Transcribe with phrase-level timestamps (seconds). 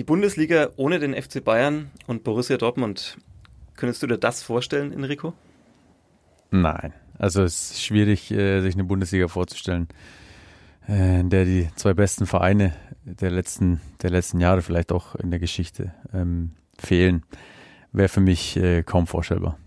[0.00, 3.18] Die Bundesliga ohne den FC Bayern und Borussia Dortmund.
[3.76, 5.34] Könntest du dir das vorstellen, Enrico?
[6.50, 6.94] Nein.
[7.18, 9.88] Also es ist schwierig, äh, sich eine Bundesliga vorzustellen,
[10.88, 12.72] äh, in der die zwei besten Vereine
[13.04, 17.22] der letzten, der letzten Jahre, vielleicht auch in der Geschichte, ähm, fehlen.
[17.92, 19.58] Wäre für mich äh, kaum vorstellbar.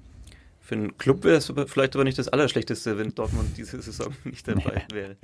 [0.61, 4.47] Für einen Club wäre es vielleicht aber nicht das Allerschlechteste, wenn Dortmund diese Saison nicht
[4.47, 5.15] dabei wäre.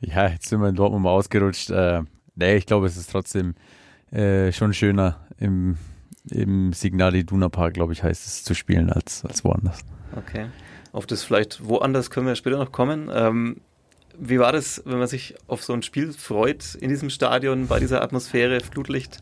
[0.00, 1.70] Ja, jetzt sind wir in Dortmund mal ausgerutscht.
[1.70, 2.02] Äh,
[2.34, 3.54] nee, ich glaube, es ist trotzdem
[4.16, 5.76] äh, schon schöner im,
[6.30, 9.80] im Signal Iduna Park, glaube ich, heißt es, zu spielen als, als woanders.
[10.16, 10.46] Okay.
[10.92, 13.10] Auf das vielleicht woanders können wir später noch kommen.
[13.12, 13.56] Ähm,
[14.18, 17.78] wie war das, wenn man sich auf so ein Spiel freut in diesem Stadion, bei
[17.78, 19.20] dieser Atmosphäre, Flutlicht?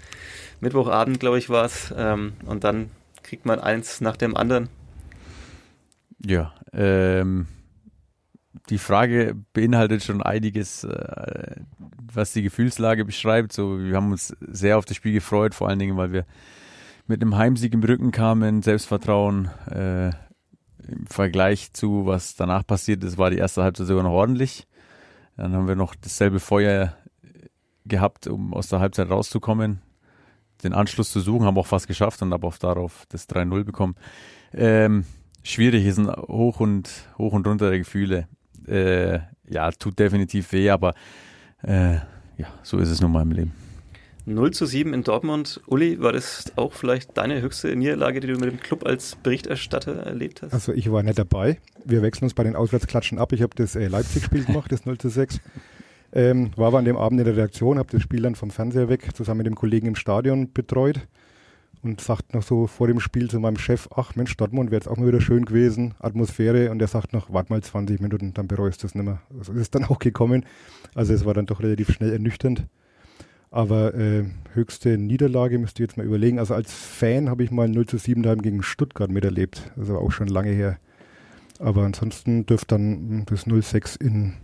[0.60, 1.92] Mittwochabend, glaube ich, war es.
[1.96, 2.90] Ähm, und dann
[3.24, 4.68] kriegt man eins nach dem anderen.
[6.24, 7.48] Ja, ähm,
[8.70, 11.56] die Frage beinhaltet schon einiges, äh,
[12.12, 13.52] was die Gefühlslage beschreibt.
[13.52, 16.24] So, wir haben uns sehr auf das Spiel gefreut, vor allen Dingen, weil wir
[17.06, 19.50] mit einem Heimsieg im Rücken kamen, Selbstvertrauen.
[19.70, 20.08] Äh,
[20.86, 24.66] Im Vergleich zu, was danach passiert ist, war die erste Halbzeit sogar noch ordentlich.
[25.36, 26.96] Dann haben wir noch dasselbe Feuer
[27.84, 29.82] gehabt, um aus der Halbzeit rauszukommen,
[30.62, 33.96] den Anschluss zu suchen, haben auch fast geschafft und haben auch darauf das 3-0 bekommen.
[34.52, 35.04] Ähm,
[35.42, 38.28] schwierig, ist ein Hoch und Hoch und runter der Gefühle.
[38.68, 40.94] Äh, ja, tut definitiv weh, aber
[41.62, 41.94] äh,
[42.36, 43.52] ja, so ist es nun mal im Leben.
[44.26, 45.60] 0 zu 7 in Dortmund.
[45.66, 49.96] Uli, war das auch vielleicht deine höchste Niederlage, die du mit dem Club als Berichterstatter
[49.96, 50.54] erlebt hast?
[50.54, 51.58] Also ich war nicht dabei.
[51.84, 53.32] Wir wechseln uns bei den Auswärtsklatschen ab.
[53.32, 55.40] Ich habe das äh, Leipzig-Spiel gemacht, das 0 zu 6.
[56.14, 58.88] Ähm, war aber an dem Abend in der Redaktion, habe das Spiel dann vom Fernseher
[58.88, 61.00] weg zusammen mit dem Kollegen im Stadion betreut
[61.84, 64.88] und sagt noch so vor dem Spiel zu meinem Chef, ach Mensch, Dortmund wäre jetzt
[64.88, 68.48] auch mal wieder schön gewesen, Atmosphäre und er sagt noch, warte mal 20 Minuten, dann
[68.48, 69.20] bereust du es nicht mehr.
[69.38, 70.44] Also ist dann auch gekommen.
[70.94, 72.66] Also es war dann doch relativ schnell ernüchternd.
[73.50, 74.24] Aber äh,
[74.54, 76.40] höchste Niederlage müsst ihr jetzt mal überlegen.
[76.40, 79.70] Also als Fan habe ich mal 0 zu 7 daheim gegen Stuttgart miterlebt.
[79.76, 80.78] Das war auch schon lange her.
[81.60, 84.34] Aber ansonsten dürfte dann das 0-6 in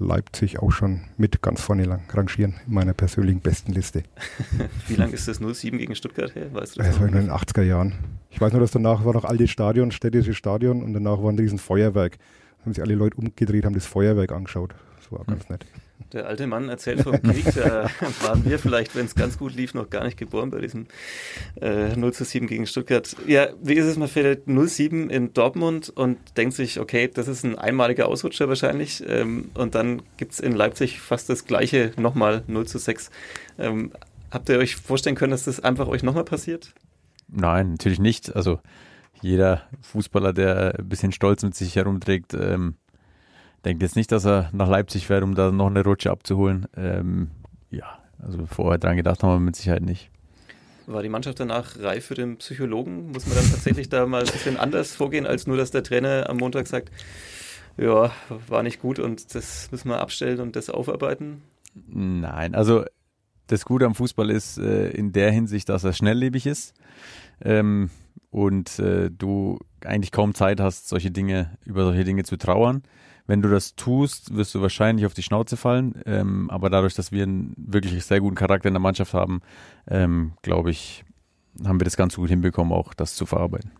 [0.00, 4.02] Leipzig auch schon mit ganz vorne lang rangieren in meiner persönlichen besten Liste.
[4.88, 6.52] Wie lange ist das 0-7 gegen Stuttgart her?
[6.52, 6.88] Weißt du das?
[6.88, 7.94] Das war in den 80er Jahren.
[8.30, 11.38] Ich weiß nur, dass danach war noch altes Stadion, städtische Stadion und danach war ein
[11.38, 12.18] riesen Feuerwerk.
[12.58, 14.74] Da haben sich alle Leute umgedreht, haben das Feuerwerk angeschaut.
[14.96, 15.26] Das war hm.
[15.26, 15.66] ganz nett.
[16.12, 17.88] Der alte Mann erzählt vom Krieg, da
[18.22, 20.86] waren wir vielleicht, wenn es ganz gut lief, noch gar nicht geboren bei diesem
[21.60, 23.16] äh, 0 zu 7 gegen Stuttgart.
[23.26, 27.44] Ja, wie ist es, man fällt 0-7 in Dortmund und denkt sich, okay, das ist
[27.44, 32.42] ein einmaliger Ausrutscher wahrscheinlich ähm, und dann gibt es in Leipzig fast das gleiche, nochmal
[32.48, 33.10] 0 zu 6.
[33.58, 33.92] Ähm,
[34.30, 36.74] habt ihr euch vorstellen können, dass das einfach euch nochmal passiert?
[37.28, 38.34] Nein, natürlich nicht.
[38.34, 38.60] Also
[39.22, 42.74] jeder Fußballer, der ein bisschen Stolz mit sich herumträgt, ähm,
[43.64, 46.66] denke jetzt nicht, dass er nach Leipzig fährt, um da noch eine Rutsche abzuholen.
[46.76, 47.30] Ähm,
[47.70, 50.10] ja, also vorher dran gedacht haben wir mit Sicherheit nicht.
[50.86, 53.12] War die Mannschaft danach reif für den Psychologen?
[53.12, 56.28] Muss man dann tatsächlich da mal ein bisschen anders vorgehen, als nur, dass der Trainer
[56.28, 56.90] am Montag sagt,
[57.76, 58.10] ja,
[58.48, 61.42] war nicht gut und das müssen wir abstellen und das aufarbeiten?
[61.86, 62.84] Nein, also
[63.46, 66.74] das Gute am Fußball ist äh, in der Hinsicht, dass er schnelllebig ist
[67.42, 67.90] ähm,
[68.30, 72.82] und äh, du eigentlich kaum Zeit hast, solche Dinge über solche Dinge zu trauern.
[73.30, 76.02] Wenn du das tust, wirst du wahrscheinlich auf die Schnauze fallen.
[76.04, 79.40] Ähm, aber dadurch, dass wir einen wirklich sehr guten Charakter in der Mannschaft haben,
[79.86, 81.04] ähm, glaube ich,
[81.64, 83.70] haben wir das ganz gut hinbekommen, auch das zu verarbeiten.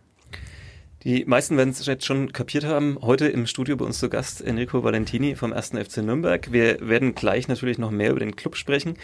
[1.03, 2.99] Die meisten werden es jetzt schon kapiert haben.
[3.01, 5.69] Heute im Studio bei uns zu Gast Enrico Valentini vom 1.
[5.69, 6.51] FC Nürnberg.
[6.51, 8.97] Wir werden gleich natürlich noch mehr über den Club sprechen,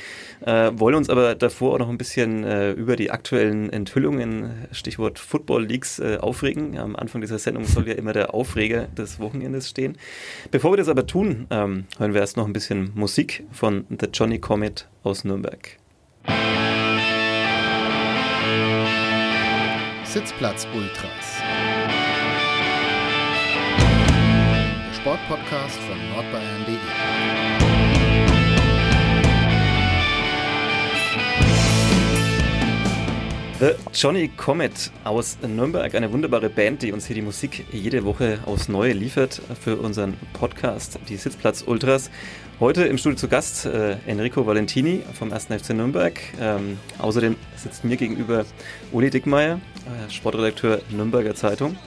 [0.45, 5.17] äh, wollen uns aber davor auch noch ein bisschen äh, über die aktuellen Enthüllungen, Stichwort
[5.17, 6.77] Football Leagues, äh, aufregen.
[6.77, 9.97] Am Anfang dieser Sendung soll ja immer der Aufreger des Wochenendes stehen.
[10.51, 14.07] Bevor wir das aber tun, ähm, hören wir erst noch ein bisschen Musik von The
[14.13, 15.77] Johnny Comet aus Nürnberg.
[20.03, 21.36] Sitzplatz Ultras.
[25.07, 26.75] Sportpodcast von nordbayern.de.
[33.61, 38.39] The Johnny Comet aus Nürnberg, eine wunderbare Band, die uns hier die Musik jede Woche
[38.45, 42.11] aufs Neue liefert für unseren Podcast, die Sitzplatz Ultras.
[42.59, 45.45] Heute im Studio zu Gast äh, Enrico Valentini vom 1.
[45.45, 46.19] FC Nürnberg.
[46.41, 48.45] Ähm, außerdem sitzt mir gegenüber
[48.91, 51.77] Uli Dickmeier, äh, Sportredakteur Nürnberger Zeitung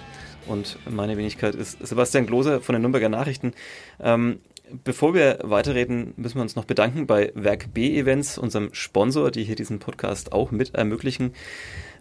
[0.47, 3.53] und meine Wenigkeit ist Sebastian Gloser von den Nürnberger Nachrichten.
[4.01, 4.41] Ähm,
[4.85, 9.45] bevor wir weiterreden, müssen wir uns noch bedanken bei Werk B Events, unserem Sponsor, die
[9.45, 11.33] hier diesen Podcast auch mit ermöglichen.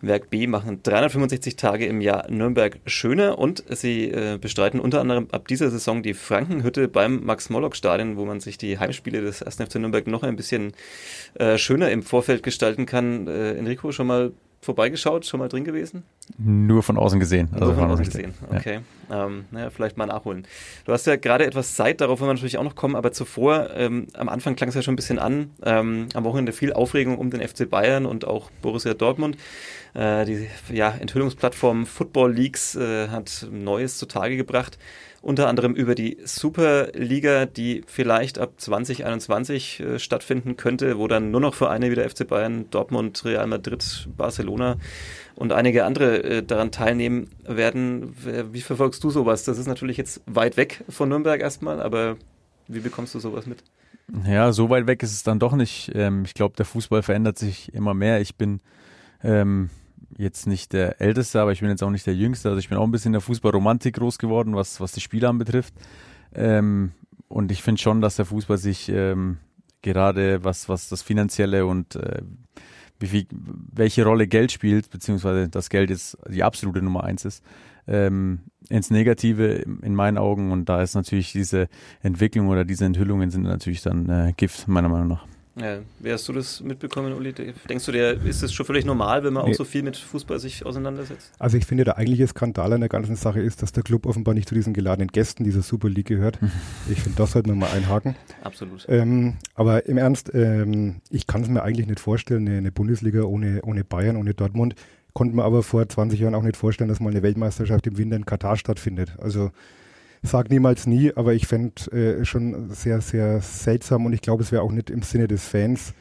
[0.02, 5.28] Werk B machen 365 Tage im Jahr Nürnberg schöner und sie äh, bestreiten unter anderem
[5.32, 9.56] ab dieser Saison die Frankenhütte beim Max-Morlock-Stadion, wo man sich die Heimspiele des 1.
[9.56, 10.74] FC Nürnberg noch ein bisschen
[11.36, 13.28] äh, schöner im Vorfeld gestalten kann.
[13.28, 16.04] Äh, Enrico, schon mal vorbeigeschaut, schon mal drin gewesen?
[16.38, 17.50] Nur von außen gesehen.
[17.54, 18.82] Also Nur von außen gesehen, okay.
[19.10, 19.26] Ja.
[19.26, 20.46] Ähm, naja, vielleicht mal nachholen.
[20.86, 23.70] Du hast ja gerade etwas Zeit, darauf wollen wir natürlich auch noch kommen, aber zuvor,
[23.76, 27.18] ähm, am Anfang klang es ja schon ein bisschen an, ähm, am Wochenende viel Aufregung
[27.18, 29.38] um den FC Bayern und auch Borussia Dortmund.
[29.96, 34.78] Äh, die ja, Enthüllungsplattform Football Leaks äh, hat Neues zutage gebracht
[35.22, 41.42] unter anderem über die Superliga, die vielleicht ab 2021 äh, stattfinden könnte, wo dann nur
[41.42, 44.78] noch Vereine wie der FC Bayern, Dortmund, Real Madrid, Barcelona
[45.36, 48.16] und einige andere äh, daran teilnehmen werden.
[48.52, 49.44] Wie verfolgst du sowas?
[49.44, 52.18] Das ist natürlich jetzt weit weg von Nürnberg erstmal, aber
[52.68, 53.64] wie bekommst du sowas mit?
[54.26, 55.92] Ja, so weit weg ist es dann doch nicht.
[55.94, 58.22] Ähm, ich glaube, der Fußball verändert sich immer mehr.
[58.22, 58.60] Ich bin
[59.24, 59.70] ähm,
[60.20, 62.50] jetzt nicht der Älteste, aber ich bin jetzt auch nicht der Jüngste.
[62.50, 65.30] Also ich bin auch ein bisschen in der Fußballromantik groß geworden, was, was die Spiele
[65.30, 65.74] anbetrifft.
[66.36, 66.92] Ähm,
[67.30, 69.38] und ich finde schon, dass der Fußball sich ähm,
[69.82, 72.22] gerade was, was das Finanzielle und äh,
[73.00, 77.42] wie viel, welche Rolle Geld spielt, beziehungsweise das Geld jetzt die absolute Nummer eins ist,
[77.88, 80.52] ähm, ins Negative in meinen Augen.
[80.52, 81.70] Und da ist natürlich diese
[82.04, 85.26] Entwicklung oder diese Enthüllungen sind natürlich dann äh, Gift, meiner Meinung nach.
[85.60, 87.34] Ja, wie hast du das mitbekommen, Uli?
[87.34, 89.52] Denkst du dir, ist es schon völlig normal, wenn man nee.
[89.52, 91.32] auch so viel mit Fußball sich auseinandersetzt?
[91.38, 94.34] Also ich finde, der eigentliche Skandal an der ganzen Sache ist, dass der Club offenbar
[94.34, 96.40] nicht zu diesen geladenen Gästen dieser Super League gehört.
[96.90, 98.16] ich finde, das sollte man mal einhaken.
[98.44, 98.86] Absolut.
[98.88, 103.24] Ähm, aber im Ernst, ähm, ich kann es mir eigentlich nicht vorstellen, eine, eine Bundesliga
[103.24, 104.76] ohne, ohne Bayern, ohne Dortmund.
[105.14, 108.16] Konnte man aber vor 20 Jahren auch nicht vorstellen, dass mal eine Weltmeisterschaft im Winter
[108.16, 109.16] in Katar stattfindet.
[109.20, 109.52] Also
[110.22, 114.52] sag niemals nie, aber ich fände äh, schon sehr, sehr seltsam und ich glaube, es
[114.52, 115.94] wäre auch nicht im Sinne des Fans,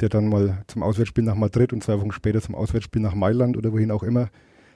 [0.00, 3.56] der dann mal zum Auswärtsspiel nach Madrid und zwei Wochen später zum Auswärtsspiel nach Mailand
[3.56, 4.28] oder wohin auch immer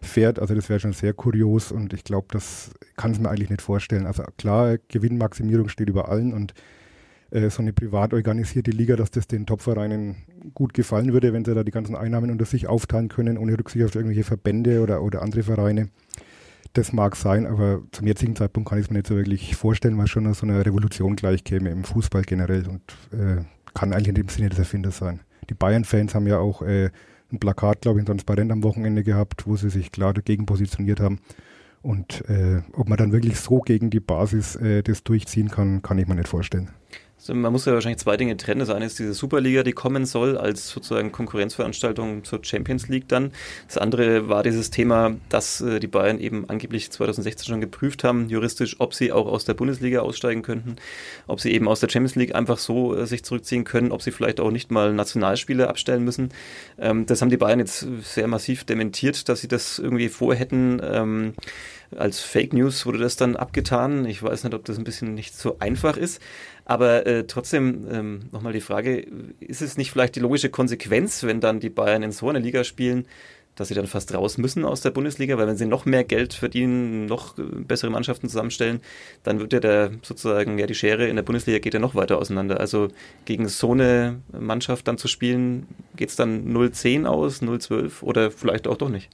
[0.02, 0.38] fährt.
[0.38, 3.62] Also das wäre schon sehr kurios und ich glaube, das kann es mir eigentlich nicht
[3.62, 4.06] vorstellen.
[4.06, 6.54] Also klar, Gewinnmaximierung steht über allen und
[7.30, 10.16] äh, so eine privat organisierte Liga, dass das den Topvereinen
[10.54, 13.84] gut gefallen würde, wenn sie da die ganzen Einnahmen unter sich aufteilen können, ohne Rücksicht
[13.84, 15.88] auf irgendwelche Verbände oder, oder andere Vereine.
[16.72, 19.98] Das mag sein, aber zum jetzigen Zeitpunkt kann ich es mir nicht so wirklich vorstellen,
[19.98, 22.82] weil schon so eine Revolution gleich käme im Fußball generell und
[23.12, 23.42] äh,
[23.74, 25.20] kann eigentlich in dem Sinne des Erfinders sein.
[25.48, 26.90] Die Bayern-Fans haben ja auch äh,
[27.32, 31.00] ein Plakat, glaube ich, ein Transparent am Wochenende gehabt, wo sie sich klar dagegen positioniert
[31.00, 31.18] haben.
[31.82, 35.98] Und äh, ob man dann wirklich so gegen die Basis äh, das durchziehen kann, kann
[35.98, 36.70] ich mir nicht vorstellen.
[37.20, 38.60] Also man muss ja wahrscheinlich zwei Dinge trennen.
[38.60, 43.32] Das eine ist diese Superliga, die kommen soll als sozusagen Konkurrenzveranstaltung zur Champions League dann.
[43.66, 48.30] Das andere war dieses Thema, dass äh, die Bayern eben angeblich 2016 schon geprüft haben,
[48.30, 50.76] juristisch, ob sie auch aus der Bundesliga aussteigen könnten,
[51.26, 54.12] ob sie eben aus der Champions League einfach so äh, sich zurückziehen können, ob sie
[54.12, 56.30] vielleicht auch nicht mal Nationalspiele abstellen müssen.
[56.78, 61.34] Ähm, das haben die Bayern jetzt sehr massiv dementiert, dass sie das irgendwie vorhätten.
[61.96, 64.04] Als Fake News wurde das dann abgetan.
[64.06, 66.22] Ich weiß nicht, ob das ein bisschen nicht so einfach ist.
[66.64, 69.06] Aber äh, trotzdem ähm, nochmal die Frage,
[69.40, 72.62] ist es nicht vielleicht die logische Konsequenz, wenn dann die Bayern in so einer Liga
[72.62, 73.06] spielen,
[73.56, 76.32] dass sie dann fast raus müssen aus der Bundesliga, weil wenn sie noch mehr Geld
[76.32, 78.80] verdienen, noch äh, bessere Mannschaften zusammenstellen,
[79.22, 82.18] dann wird ja der sozusagen, ja, die Schere in der Bundesliga geht ja noch weiter
[82.18, 82.60] auseinander.
[82.60, 82.88] Also
[83.24, 85.66] gegen so eine Mannschaft dann zu spielen,
[85.96, 89.10] geht es dann 0-10 aus, 0-12 oder vielleicht auch doch nicht?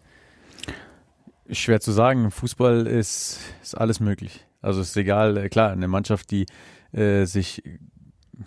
[1.50, 2.30] Schwer zu sagen.
[2.30, 4.46] Fußball ist, ist alles möglich.
[4.62, 6.46] Also ist egal, äh, klar, eine Mannschaft, die
[6.92, 7.62] äh, sich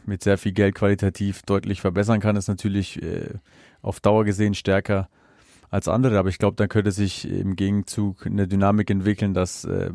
[0.05, 3.35] mit sehr viel Geld qualitativ deutlich verbessern kann, ist natürlich äh,
[3.81, 5.09] auf Dauer gesehen stärker
[5.69, 6.19] als andere.
[6.19, 9.91] Aber ich glaube, da könnte sich im Gegenzug eine Dynamik entwickeln, dass äh,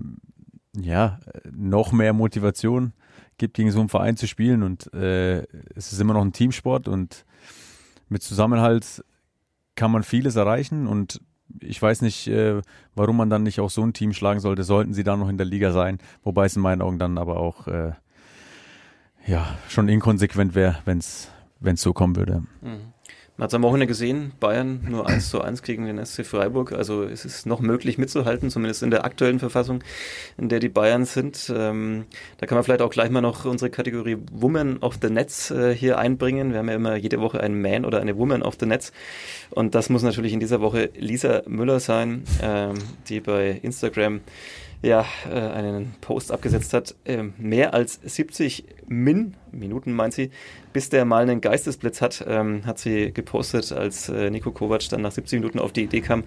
[0.77, 1.21] ja
[1.51, 2.93] noch mehr Motivation
[3.39, 4.63] gibt, gegen so einen Verein zu spielen.
[4.63, 5.43] Und äh,
[5.75, 7.25] es ist immer noch ein Teamsport und
[8.09, 9.05] mit Zusammenhalt
[9.77, 11.21] kann man vieles erreichen und
[11.61, 12.63] ich weiß nicht, äh,
[12.95, 15.37] warum man dann nicht auch so ein Team schlagen sollte, sollten sie da noch in
[15.37, 15.99] der Liga sein.
[16.23, 17.93] Wobei es in meinen Augen dann aber auch äh,
[19.27, 21.31] ja, schon inkonsequent wäre, wenn es
[21.77, 22.43] so kommen würde.
[22.63, 22.94] Mhm.
[23.37, 26.71] Man hat es am Wochenende gesehen, Bayern nur 1 zu 1 gegen den SC Freiburg.
[26.71, 29.83] Also es ist noch möglich mitzuhalten, zumindest in der aktuellen Verfassung,
[30.39, 31.53] in der die Bayern sind.
[31.53, 32.05] Ähm,
[32.39, 35.75] da kann man vielleicht auch gleich mal noch unsere Kategorie Woman of the Netz äh,
[35.75, 36.53] hier einbringen.
[36.53, 38.93] Wir haben ja immer jede Woche einen Man oder eine Woman of the Netz.
[39.51, 42.75] Und das muss natürlich in dieser Woche Lisa Müller sein, ähm,
[43.09, 44.21] die bei Instagram
[44.85, 50.31] ja, äh, einen Post abgesetzt hat, äh, mehr als 70 Min, Minuten meint sie,
[50.75, 55.01] bis der mal einen Geistesblitz hat, ähm, hat sie gepostet, als äh, Nico Kovac dann
[55.01, 56.25] nach 70 Minuten auf die Idee kam,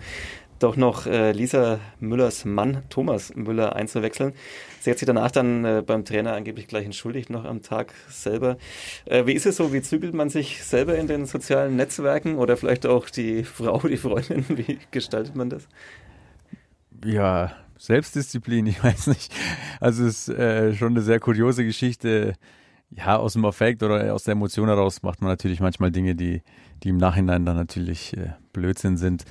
[0.58, 4.34] doch noch äh, Lisa Müllers Mann Thomas Müller einzuwechseln.
[4.80, 8.58] Sie hat sich danach dann beim Trainer angeblich gleich entschuldigt, noch am Tag selber.
[9.06, 9.74] Wie ist es so?
[9.74, 13.98] Wie zügelt man sich selber in den sozialen Netzwerken oder vielleicht auch die Frau, die
[13.98, 14.46] Freundin?
[14.58, 15.68] Wie gestaltet man das?
[17.04, 19.34] Ja, Selbstdisziplin, ich weiß nicht.
[19.79, 22.34] Also es ist äh, schon eine sehr kuriose Geschichte.
[22.89, 26.41] Ja, aus dem Affekt oder aus der Emotion heraus macht man natürlich manchmal Dinge, die,
[26.84, 29.25] die im Nachhinein dann natürlich äh, Blödsinn sind.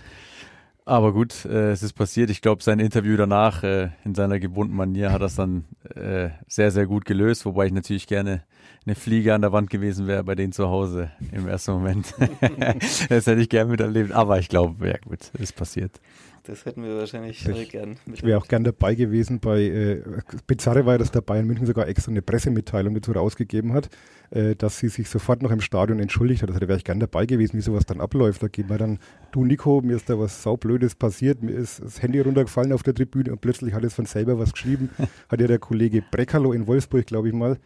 [0.89, 2.31] Aber gut, äh, es ist passiert.
[2.31, 5.65] Ich glaube, sein Interview danach äh, in seiner gewohnten Manier hat das dann
[5.97, 8.45] äh, sehr, sehr gut gelöst, wobei ich natürlich gerne
[8.87, 12.15] eine Fliege an der Wand gewesen wäre bei denen zu Hause im ersten Moment.
[13.09, 16.01] das hätte ich gerne miterlebt, aber ich glaube, ja gut, ist passiert.
[16.47, 17.97] Das hätten wir wahrscheinlich ich, gern.
[18.13, 20.03] Ich wäre auch gern dabei gewesen bei, äh,
[20.47, 23.89] Bizarre war ja, dass der Bayern München sogar extra eine Pressemitteilung dazu rausgegeben hat,
[24.31, 26.51] äh, dass sie sich sofort noch im Stadion entschuldigt hat.
[26.51, 28.43] Also da wäre ich gern dabei gewesen, wie sowas dann abläuft.
[28.45, 28.99] Da geht man dann,
[29.33, 32.95] du Nico, mir ist da was saublödes passiert, mir ist das Handy runtergefallen auf der
[32.95, 34.91] Tribüne und plötzlich hat es von selber was geschrieben.
[35.29, 37.59] hat ja der Kollege Breckerlo in Wolfsburg, glaube ich mal,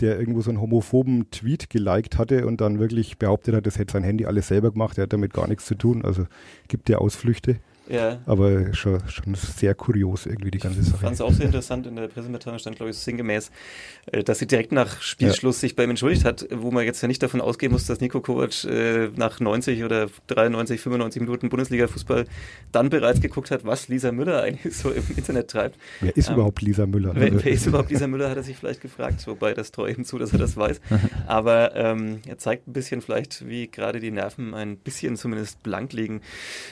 [0.00, 3.92] der irgendwo so einen homophoben Tweet geliked hatte und dann wirklich behauptet hat, das hätte
[3.92, 6.04] sein Handy alles selber gemacht, er hat damit gar nichts zu tun.
[6.04, 6.26] Also
[6.66, 7.60] gibt ja Ausflüchte.
[7.88, 8.18] Ja.
[8.26, 10.96] Aber schon, schon sehr kurios irgendwie die ganze Sache.
[10.96, 11.86] Ich fand es auch sehr interessant.
[11.86, 13.50] In der Pressemitteilung stand, glaube ich, sinngemäß,
[14.12, 15.60] äh, dass sie direkt nach Spielschluss ja.
[15.60, 18.20] sich bei ihm entschuldigt hat, wo man jetzt ja nicht davon ausgehen muss, dass Nico
[18.20, 22.24] Kovac äh, nach 90 oder 93, 95 Minuten Bundesliga-Fußball
[22.72, 25.78] dann bereits geguckt hat, was Lisa Müller eigentlich so im Internet treibt.
[26.00, 27.12] Wer ist ähm, überhaupt Lisa Müller?
[27.14, 29.26] Wer, wer, ist überhaupt Lisa Müller, hat er sich vielleicht gefragt.
[29.26, 30.80] Wobei, das traue ihm zu, dass er das weiß.
[31.26, 35.92] Aber ähm, er zeigt ein bisschen vielleicht, wie gerade die Nerven ein bisschen zumindest blank
[35.92, 36.20] liegen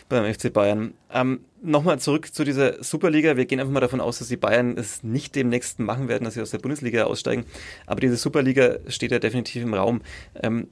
[0.09, 0.95] beim FC Bayern.
[1.15, 3.39] Ähm, Nochmal zurück zu dieser Superliga.
[3.39, 6.35] Wir gehen einfach mal davon aus, dass die Bayern es nicht demnächst machen werden, dass
[6.35, 7.47] sie aus der Bundesliga aussteigen.
[7.87, 10.03] Aber diese Superliga steht ja definitiv im Raum.
[10.43, 10.69] Ähm,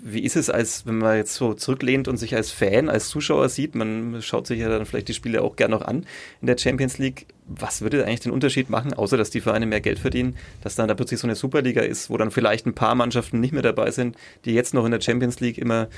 [0.00, 3.48] wie ist es, als wenn man jetzt so zurücklehnt und sich als Fan, als Zuschauer
[3.48, 6.06] sieht, man schaut sich ja dann vielleicht die Spiele auch gerne noch an
[6.40, 7.26] in der Champions League.
[7.48, 10.86] Was würde eigentlich den Unterschied machen, außer dass die Vereine mehr Geld verdienen, dass dann
[10.86, 13.90] da plötzlich so eine Superliga ist, wo dann vielleicht ein paar Mannschaften nicht mehr dabei
[13.90, 15.88] sind, die jetzt noch in der Champions League immer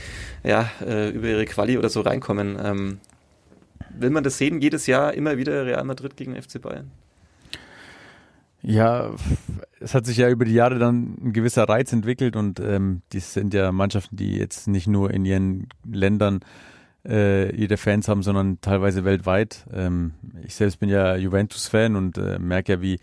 [0.43, 2.59] ja, äh, über ihre Quali oder so reinkommen.
[2.65, 3.01] Ähm,
[4.01, 6.91] will man das sehen, jedes Jahr immer wieder Real Madrid gegen FC Bayern?
[8.61, 9.15] Ja,
[9.81, 13.21] es hat sich ja über die Jahre dann ein gewisser Reiz entwickelt und ähm, die
[13.21, 16.41] sind ja Mannschaften, die jetzt nicht nur in ihren Ländern
[17.07, 19.67] äh, ihre Fans haben, sondern teilweise weltweit.
[19.73, 20.15] Ähm,
[20.45, 22.99] ich selbst bin ja Juventus-Fan und äh, merke ja, wie,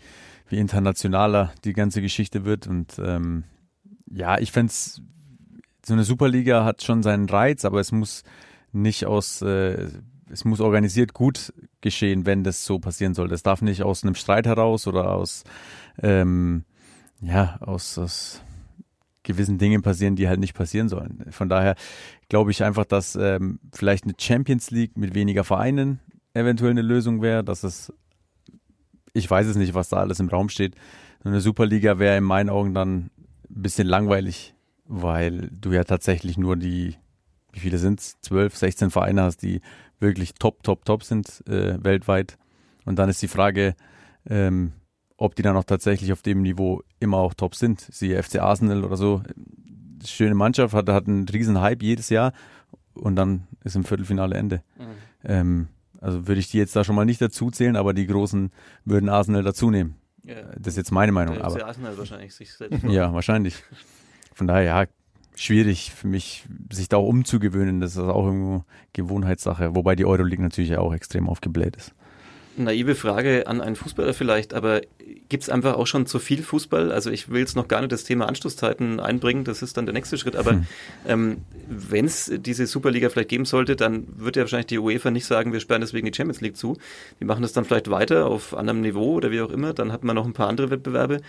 [0.48, 2.66] wie internationaler die ganze Geschichte wird.
[2.66, 3.44] Und ähm,
[4.10, 8.24] ja, ich fände so eine Superliga hat schon seinen Reiz, aber es muss
[8.72, 9.88] nicht aus äh,
[10.36, 13.28] es muss organisiert gut geschehen, wenn das so passieren soll.
[13.28, 15.44] Das darf nicht aus einem Streit heraus oder aus,
[16.02, 16.64] ähm,
[17.20, 18.42] ja, aus, aus
[19.22, 21.24] gewissen Dingen passieren, die halt nicht passieren sollen.
[21.30, 21.74] Von daher
[22.28, 26.00] glaube ich einfach, dass ähm, vielleicht eine Champions League mit weniger Vereinen
[26.34, 27.92] eventuell eine Lösung wäre, dass es,
[29.14, 30.74] ich weiß es nicht, was da alles im Raum steht.
[31.24, 33.10] eine Superliga wäre in meinen Augen dann
[33.48, 36.96] ein bisschen langweilig, weil du ja tatsächlich nur die,
[37.52, 39.62] wie viele sind es, 12, 16 Vereine hast, die
[40.00, 42.38] wirklich top, top, top sind äh, weltweit.
[42.84, 43.74] Und dann ist die Frage,
[44.28, 44.72] ähm,
[45.16, 47.80] ob die dann auch tatsächlich auf dem Niveau immer auch top sind.
[47.80, 49.22] Sie FC Arsenal oder so,
[50.04, 52.32] schöne Mannschaft, hat, hat einen riesen Hype jedes Jahr
[52.94, 54.62] und dann ist im Viertelfinale Ende.
[54.78, 54.84] Mhm.
[55.24, 55.68] Ähm,
[56.00, 58.50] also würde ich die jetzt da schon mal nicht dazu zählen, aber die Großen
[58.84, 59.96] würden Arsenal dazu nehmen.
[60.22, 60.42] Ja.
[60.58, 61.36] Das ist jetzt meine Meinung.
[61.36, 62.82] Der aber, Arsenal wahrscheinlich sich selbst.
[62.88, 63.62] ja, wahrscheinlich.
[64.34, 64.84] Von daher, ja,
[65.36, 67.80] schwierig für mich, sich da auch umzugewöhnen.
[67.80, 71.92] Das ist auch irgendwo Gewohnheitssache, wobei die Euroleague natürlich auch extrem aufgebläht ist.
[72.58, 74.80] Naive Frage an einen Fußballer vielleicht, aber
[75.28, 76.90] gibt es einfach auch schon zu viel Fußball?
[76.90, 79.92] Also ich will jetzt noch gar nicht das Thema Anstoßzeiten einbringen, das ist dann der
[79.92, 80.66] nächste Schritt, aber hm.
[81.06, 81.36] ähm,
[81.68, 85.52] wenn es diese Superliga vielleicht geben sollte, dann wird ja wahrscheinlich die UEFA nicht sagen,
[85.52, 86.78] wir sperren deswegen die Champions League zu.
[87.20, 90.04] Die machen das dann vielleicht weiter auf anderem Niveau oder wie auch immer, dann hat
[90.04, 91.20] man noch ein paar andere Wettbewerbe.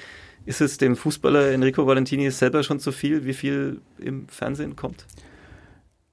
[0.48, 5.06] Ist es dem Fußballer Enrico Valentini selber schon zu viel, wie viel im Fernsehen kommt?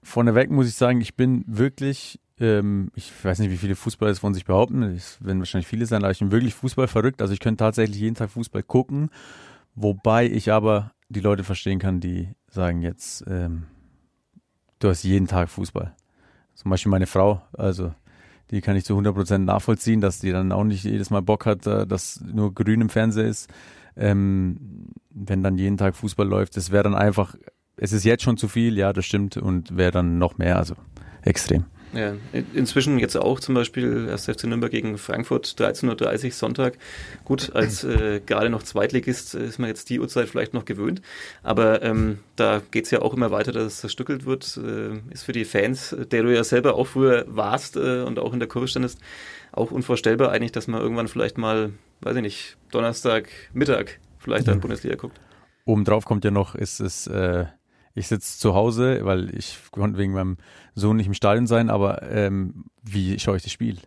[0.03, 4.19] Vorneweg muss ich sagen, ich bin wirklich, ähm, ich weiß nicht, wie viele Fußballer es
[4.19, 7.23] von sich behaupten, es werden wahrscheinlich viele sein, aber ich bin wirklich Fußball verrückt.
[7.23, 9.11] Also ich könnte tatsächlich jeden Tag Fußball gucken,
[9.77, 13.67] wobei ich aber die Leute verstehen kann, die sagen jetzt, ähm,
[14.81, 15.95] du hast jeden Tag Fußball.
[16.55, 17.95] Zum Beispiel meine Frau, also
[18.51, 21.69] die kann ich zu 100% nachvollziehen, dass die dann auch nicht jedes Mal Bock hat,
[21.69, 23.49] äh, dass nur grün im Fernseher ist
[23.97, 26.57] ähm, wenn dann jeden Tag Fußball läuft.
[26.57, 27.37] Das wäre dann einfach,
[27.77, 30.75] es ist jetzt schon zu viel, ja, das stimmt, und wäre dann noch mehr, also
[31.23, 31.65] extrem.
[31.95, 32.15] Ja,
[32.53, 36.77] inzwischen jetzt auch zum Beispiel erst FC Nürnberg gegen Frankfurt 13.30 Uhr Sonntag.
[37.25, 41.03] Gut, als äh, gerade noch Zweitligist ist man jetzt die Uhrzeit vielleicht noch gewöhnt,
[41.45, 44.57] aber ähm, da geht es ja auch immer weiter, dass es zerstückelt wird.
[44.57, 48.33] Äh, ist für die Fans, der du ja selber auch früher warst äh, und auch
[48.33, 48.99] in der Kurve standest,
[49.53, 51.71] auch unvorstellbar eigentlich, dass man irgendwann vielleicht mal,
[52.05, 55.21] weiß ich nicht, Donnerstag Mittag vielleicht dann Bundesliga guckt.
[55.65, 57.47] Obendrauf kommt ja noch, ist es äh,
[57.95, 60.37] ich sitze zu Hause, weil ich konnte wegen meinem
[60.75, 63.79] Sohn nicht im Stadion sein, aber ähm, wie schaue ich das Spiel?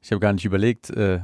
[0.00, 1.20] Ich habe gar nicht überlegt, äh,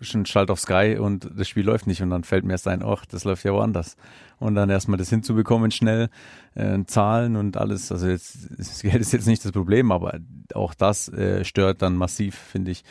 [0.00, 2.82] schon schalt auf Sky und das Spiel läuft nicht und dann fällt mir erst ein,
[2.82, 3.96] ach, das läuft ja woanders.
[4.38, 6.08] Und dann erstmal das hinzubekommen schnell,
[6.54, 10.18] äh, Zahlen und alles, also jetzt, das Geld ist jetzt nicht das Problem, aber
[10.54, 12.82] auch das äh, stört dann massiv, finde ich,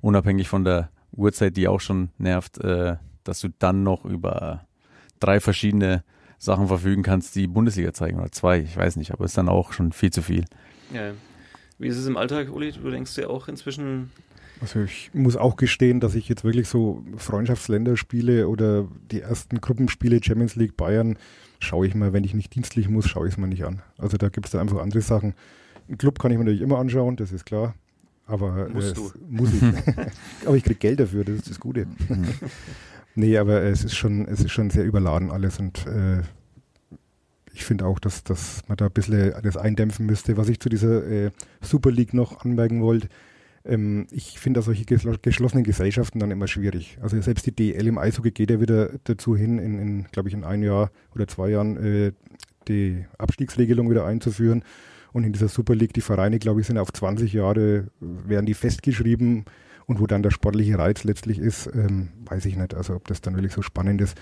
[0.00, 4.66] unabhängig von der Uhrzeit, die auch schon nervt, äh, dass du dann noch über
[5.20, 6.04] drei verschiedene
[6.38, 9.72] Sachen verfügen kannst, die Bundesliga zeigen oder zwei, ich weiß nicht, aber ist dann auch
[9.72, 10.44] schon viel zu viel.
[10.92, 11.12] Ja.
[11.78, 12.72] Wie ist es im Alltag, Uli?
[12.72, 14.10] Du denkst ja auch inzwischen.
[14.60, 20.22] Also ich muss auch gestehen, dass ich jetzt wirklich so Freundschaftsländerspiele oder die ersten Gruppenspiele
[20.22, 21.18] Champions League Bayern
[21.58, 23.82] schaue ich mal, wenn ich nicht dienstlich muss, schaue ich es mal nicht an.
[23.98, 25.34] Also da gibt es da einfach andere Sachen.
[25.88, 27.74] Einen Club kann ich mir natürlich immer anschauen, das ist klar.
[28.26, 29.12] Aber Musst du.
[29.28, 29.62] muss ich.
[30.46, 31.86] aber ich kriege Geld dafür, das ist das Gute.
[33.14, 36.22] Nee, aber es ist schon, es ist schon sehr überladen alles und äh,
[37.54, 40.36] ich finde auch, dass, dass man da ein bisschen das eindämpfen müsste.
[40.36, 41.30] Was ich zu dieser äh,
[41.62, 43.08] Super League noch anmerken wollte,
[43.64, 46.98] ähm, ich finde solche geschlossenen Gesellschaften dann immer schwierig.
[47.00, 50.34] Also selbst die DL im Eishockey geht ja wieder dazu hin, in, in glaube ich,
[50.34, 52.12] in ein Jahr oder zwei Jahren äh,
[52.68, 54.62] die Abstiegsregelung wieder einzuführen.
[55.12, 58.54] Und in dieser Super League, die Vereine, glaube ich, sind auf 20 Jahre, werden die
[58.54, 59.44] festgeschrieben
[59.86, 62.74] und wo dann der sportliche Reiz letztlich ist, ähm, weiß ich nicht.
[62.74, 64.18] Also ob das dann wirklich so spannend ist.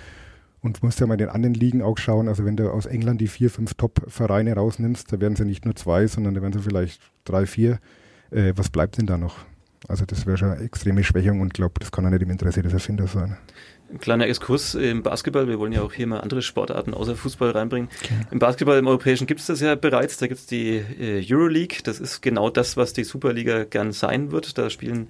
[0.60, 2.28] Und musst ja mal in den anderen Ligen auch schauen.
[2.28, 5.76] Also wenn du aus England die vier, fünf Top-Vereine rausnimmst, da werden sie nicht nur
[5.76, 7.80] zwei, sondern da werden sie vielleicht drei, vier.
[8.30, 9.36] Äh, was bleibt denn da noch?
[9.88, 12.62] Also das wäre schon eine extreme Schwächung und glaube, das kann ja nicht im Interesse
[12.62, 13.36] des Erfinders sein.
[13.94, 15.46] Ein kleiner Exkurs im Basketball.
[15.46, 17.88] Wir wollen ja auch hier mal andere Sportarten außer Fußball reinbringen.
[18.02, 18.14] Okay.
[18.32, 20.16] Im Basketball im Europäischen gibt es das ja bereits.
[20.16, 21.78] Da gibt es die äh, Euroleague.
[21.84, 24.58] Das ist genau das, was die Superliga gern sein wird.
[24.58, 25.06] Da spielen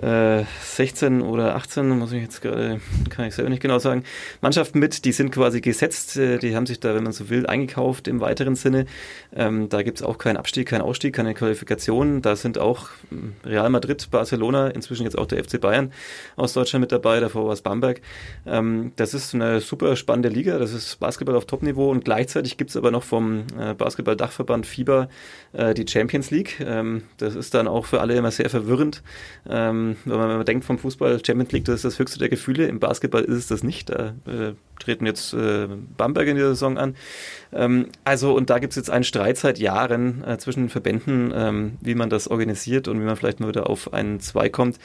[0.00, 4.04] 16 äh, oder 18, muss ich jetzt gerade, kann ich selber nicht genau sagen,
[4.40, 7.46] Mannschaften mit, die sind quasi gesetzt, äh, die haben sich da, wenn man so will,
[7.46, 8.86] eingekauft im weiteren Sinne.
[9.34, 12.22] Ähm, da gibt es auch keinen Abstieg, keinen Ausstieg, keine Qualifikation.
[12.22, 15.92] Da sind auch hm, Real Madrid, Barcelona, inzwischen jetzt auch der FC Bayern
[16.36, 18.00] aus Deutschland mit dabei, davor war es Bamberg.
[18.46, 22.70] Ähm, das ist eine super spannende Liga, das ist Basketball auf Topniveau und gleichzeitig gibt
[22.70, 25.08] es aber noch vom äh, Basketball-Dachverband FIBA
[25.52, 26.60] äh, die Champions League.
[26.60, 29.02] Ähm, das ist dann auch für alle immer sehr verwirrend.
[29.48, 32.28] Ähm, wenn man, wenn man denkt vom Fußball, Champions League, das ist das höchste der
[32.28, 32.66] Gefühle.
[32.66, 33.90] Im Basketball ist es das nicht.
[33.90, 36.96] Da äh, treten jetzt äh, Bamberg in dieser Saison an.
[37.52, 41.32] Ähm, also, und da gibt es jetzt einen Streit seit Jahren äh, zwischen den Verbänden,
[41.34, 44.78] ähm, wie man das organisiert und wie man vielleicht mal wieder auf einen Zwei kommt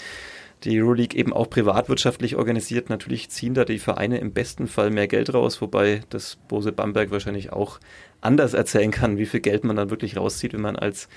[0.64, 2.90] die Euroleague eben auch privatwirtschaftlich organisiert.
[2.90, 7.12] Natürlich ziehen da die Vereine im besten Fall mehr Geld raus, wobei das Bose Bamberg
[7.12, 7.80] wahrscheinlich auch
[8.22, 11.10] anders erzählen kann, wie viel Geld man dann wirklich rauszieht, wenn man als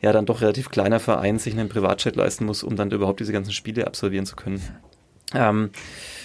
[0.00, 3.32] ja dann doch relativ kleiner Verein sich einen Privatchat leisten muss, um dann überhaupt diese
[3.32, 4.60] ganzen Spiele absolvieren zu können.
[5.34, 5.70] Ähm,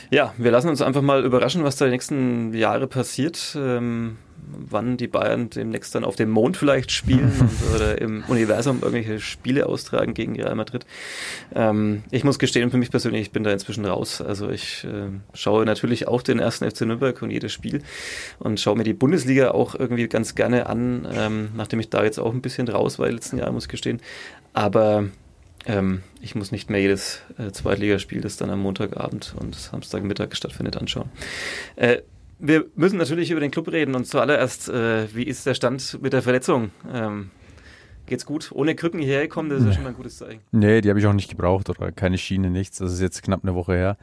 [0.10, 3.56] ja, wir lassen uns einfach mal überraschen, was da die nächsten Jahre passiert.
[3.58, 8.80] Ähm, wann die Bayern demnächst dann auf dem Mond vielleicht spielen und, oder im Universum
[8.82, 10.86] irgendwelche Spiele austragen gegen Real Madrid.
[11.54, 14.22] Ähm, ich muss gestehen, für mich persönlich, ich bin da inzwischen raus.
[14.22, 17.82] Also ich äh, schaue natürlich auch den ersten FC Nürnberg und jedes Spiel
[18.40, 22.20] und schaue mir die Bundesliga auch irgendwie ganz gerne an, ähm, nachdem ich da jetzt
[22.20, 24.02] auch ein bisschen raus war letzten Jahre, muss ich gestehen.
[24.54, 25.06] Aber
[25.66, 30.78] ähm, ich muss nicht mehr jedes äh, Zweitligaspiel, das dann am Montagabend und Samstagmittag stattfindet,
[30.78, 31.10] anschauen.
[31.76, 32.02] Äh,
[32.40, 36.14] wir müssen natürlich über den Club reden und zuallererst, äh, wie ist der Stand mit
[36.14, 36.72] der Verletzung?
[36.92, 37.32] Ähm,
[38.06, 38.52] geht's gut?
[38.54, 40.42] Ohne Krücken hierher kommen, das ist ja schon mal ein gutes Zeichen.
[40.52, 42.78] Nee, die habe ich auch nicht gebraucht oder keine Schiene, nichts.
[42.78, 43.98] Das ist jetzt knapp eine Woche her.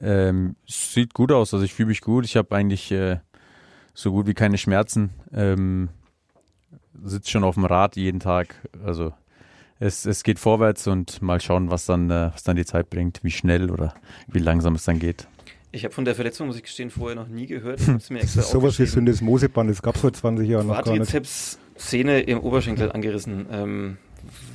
[0.00, 2.24] Ähm, sieht gut aus, also ich fühle mich gut.
[2.24, 3.18] Ich habe eigentlich äh,
[3.94, 5.10] so gut wie keine Schmerzen.
[5.32, 5.88] Ähm,
[7.02, 8.68] sitze schon auf dem Rad jeden Tag.
[8.84, 9.12] Also
[9.80, 13.20] es, es geht vorwärts und mal schauen, was dann, äh, was dann die Zeit bringt,
[13.22, 13.94] wie schnell oder
[14.26, 15.26] wie langsam es dann geht.
[15.70, 17.80] Ich habe von der Verletzung, muss ich gestehen, vorher noch nie gehört.
[17.80, 20.82] Ich mir extra das ist sowas wie Syndesmoseband, das gab es vor 20 Jahren noch
[20.82, 21.10] gar nicht.
[21.10, 23.46] Quadrizeps-Szene im Oberschenkel angerissen.
[23.50, 23.98] Ähm,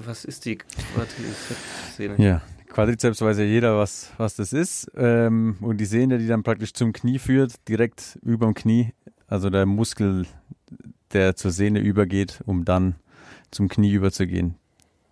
[0.05, 2.15] was ist die Quadrizeps-Szene?
[2.17, 4.91] Ja, Quadrizeps weiß ja jeder, was, was das ist.
[4.95, 8.93] Ähm, und die Sehne, die dann praktisch zum Knie führt, direkt über dem Knie,
[9.27, 10.25] also der Muskel,
[11.13, 12.95] der zur Sehne übergeht, um dann
[13.51, 14.55] zum Knie überzugehen.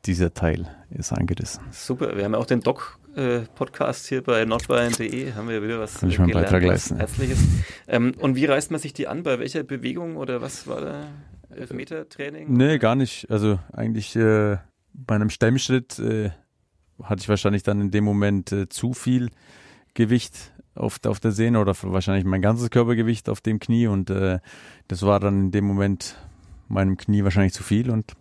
[0.06, 1.64] Dieser Teil ist angerissen.
[1.70, 5.80] Super, wir haben ja auch den Doc äh, Podcast hier bei nordbayern.de haben wir wieder
[5.80, 6.97] was ich meinen Beitrag leisten.
[6.97, 7.39] Herzliches.
[7.88, 9.24] Ähm, und wie reißt man sich die an?
[9.24, 11.08] Bei welcher Bewegung oder was war da?
[11.56, 12.54] Elfmeter-Training?
[12.54, 13.30] Nee, gar nicht.
[13.30, 14.58] Also eigentlich äh,
[14.93, 16.32] bei einem Stemmschritt äh,
[17.04, 19.30] hatte ich wahrscheinlich dann in dem Moment äh, zu viel
[19.93, 24.39] Gewicht auf, auf der Sehne oder wahrscheinlich mein ganzes Körpergewicht auf dem Knie und äh,
[24.88, 26.15] das war dann in dem Moment
[26.69, 28.13] meinem Knie wahrscheinlich zu viel und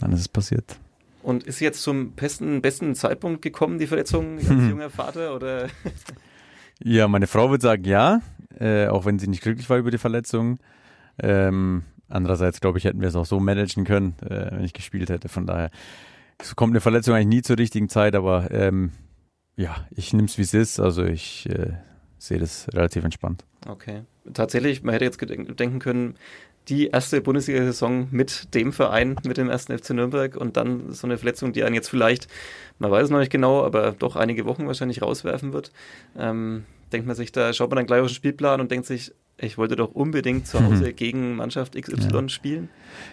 [0.00, 0.78] dann ist es passiert.
[1.24, 5.68] Und ist jetzt zum besten, besten Zeitpunkt gekommen, die Verletzung als junger Vater oder?
[6.82, 8.20] ja, meine Frau würde sagen ja,
[8.60, 10.58] äh, auch wenn sie nicht glücklich war über die Verletzung.
[11.18, 15.08] Ähm, andererseits glaube ich, hätten wir es auch so managen können, äh, wenn ich gespielt
[15.08, 15.30] hätte.
[15.30, 15.70] Von daher
[16.56, 18.92] kommt eine Verletzung eigentlich nie zur richtigen Zeit, aber ähm,
[19.56, 20.78] ja, ich nehme es wie es ist.
[20.78, 21.72] Also ich äh,
[22.18, 23.46] sehe das relativ entspannt.
[23.66, 24.02] Okay.
[24.34, 25.20] Tatsächlich, man hätte jetzt
[25.58, 26.16] denken können,
[26.68, 31.18] die erste Bundesliga-Saison mit dem Verein, mit dem ersten FC Nürnberg und dann so eine
[31.18, 32.28] Verletzung, die einen jetzt vielleicht,
[32.78, 35.72] man weiß es noch nicht genau, aber doch einige Wochen wahrscheinlich rauswerfen wird.
[36.18, 39.12] Ähm, denkt man sich da, schaut man dann gleich auf den Spielplan und denkt sich,
[39.36, 40.96] ich wollte doch unbedingt zu Hause mhm.
[40.96, 42.28] gegen Mannschaft XY ja.
[42.28, 42.68] spielen.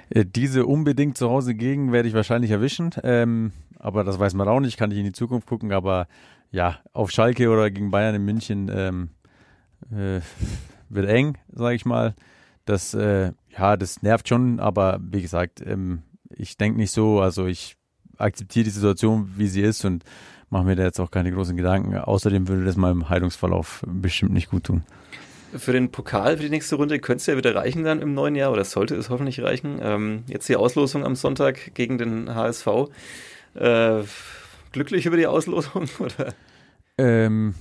[0.09, 4.47] Äh, diese unbedingt zu Hause gegen werde ich wahrscheinlich erwischen, ähm, aber das weiß man
[4.47, 6.07] auch nicht, kann ich in die Zukunft gucken, aber
[6.51, 9.09] ja, auf Schalke oder gegen Bayern in München ähm,
[9.91, 10.21] äh,
[10.89, 12.13] wird eng, sage ich mal.
[12.65, 17.45] Das, äh, ja, das nervt schon, aber wie gesagt, ähm, ich denke nicht so, also
[17.47, 17.75] ich
[18.17, 20.03] akzeptiere die Situation, wie sie ist und
[20.49, 21.97] mache mir da jetzt auch keine großen Gedanken.
[21.97, 24.83] Außerdem würde das meinem Heilungsverlauf bestimmt nicht gut tun.
[25.55, 28.35] Für den Pokal für die nächste Runde könnte es ja wieder reichen dann im neuen
[28.35, 29.79] Jahr oder sollte es hoffentlich reichen.
[29.81, 32.67] Ähm, jetzt die Auslosung am Sonntag gegen den HSV.
[33.55, 34.03] Äh,
[34.71, 36.33] glücklich über die Auslosung oder?
[36.97, 37.55] Ähm,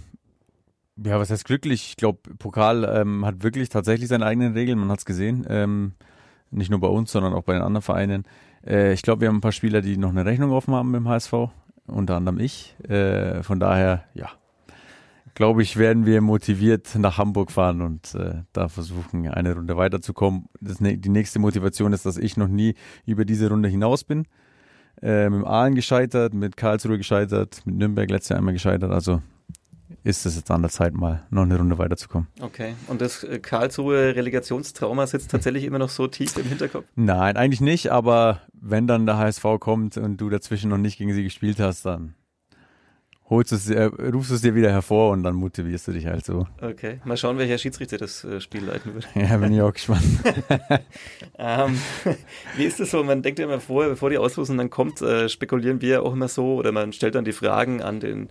[1.05, 1.89] ja, was heißt glücklich?
[1.91, 5.47] Ich glaube, Pokal ähm, hat wirklich tatsächlich seine eigenen Regeln, man hat es gesehen.
[5.49, 5.93] Ähm,
[6.51, 8.25] nicht nur bei uns, sondern auch bei den anderen Vereinen.
[8.67, 11.09] Äh, ich glaube, wir haben ein paar Spieler, die noch eine Rechnung offen haben dem
[11.09, 11.33] HSV,
[11.87, 12.77] unter anderem ich.
[12.89, 14.31] Äh, von daher, ja,
[15.35, 20.47] glaube ich, werden wir motiviert nach Hamburg fahren und äh, da versuchen, eine Runde weiterzukommen.
[20.61, 22.75] Das, die nächste Motivation ist, dass ich noch nie
[23.07, 24.27] über diese Runde hinaus bin.
[25.01, 28.91] Äh, mit Aalen gescheitert, mit Karlsruhe gescheitert, mit Nürnberg letztes Jahr einmal gescheitert.
[28.91, 29.23] Also
[30.05, 32.29] ist es jetzt an der Zeit, mal noch eine Runde weiterzukommen.
[32.41, 32.75] Okay.
[32.87, 36.85] Und das äh, Karlsruhe Relegationstrauma sitzt tatsächlich immer noch so tief im Hinterkopf?
[36.95, 41.13] Nein, eigentlich nicht, aber wenn dann der HSV kommt und du dazwischen noch nicht gegen
[41.13, 42.15] sie gespielt hast, dann
[43.31, 46.49] holst es, äh, rufst es dir wieder hervor und dann motivierst du dich halt so.
[46.61, 49.09] Okay, mal schauen, welcher Schiedsrichter das äh, Spiel leiten wird.
[49.15, 50.03] Ja, bin ich auch gespannt.
[51.39, 51.79] ähm,
[52.57, 53.05] wie ist das so?
[53.05, 56.27] Man denkt ja immer vorher, bevor die Auslosung dann kommt, äh, spekulieren wir auch immer
[56.27, 58.29] so oder man stellt dann die Fragen an den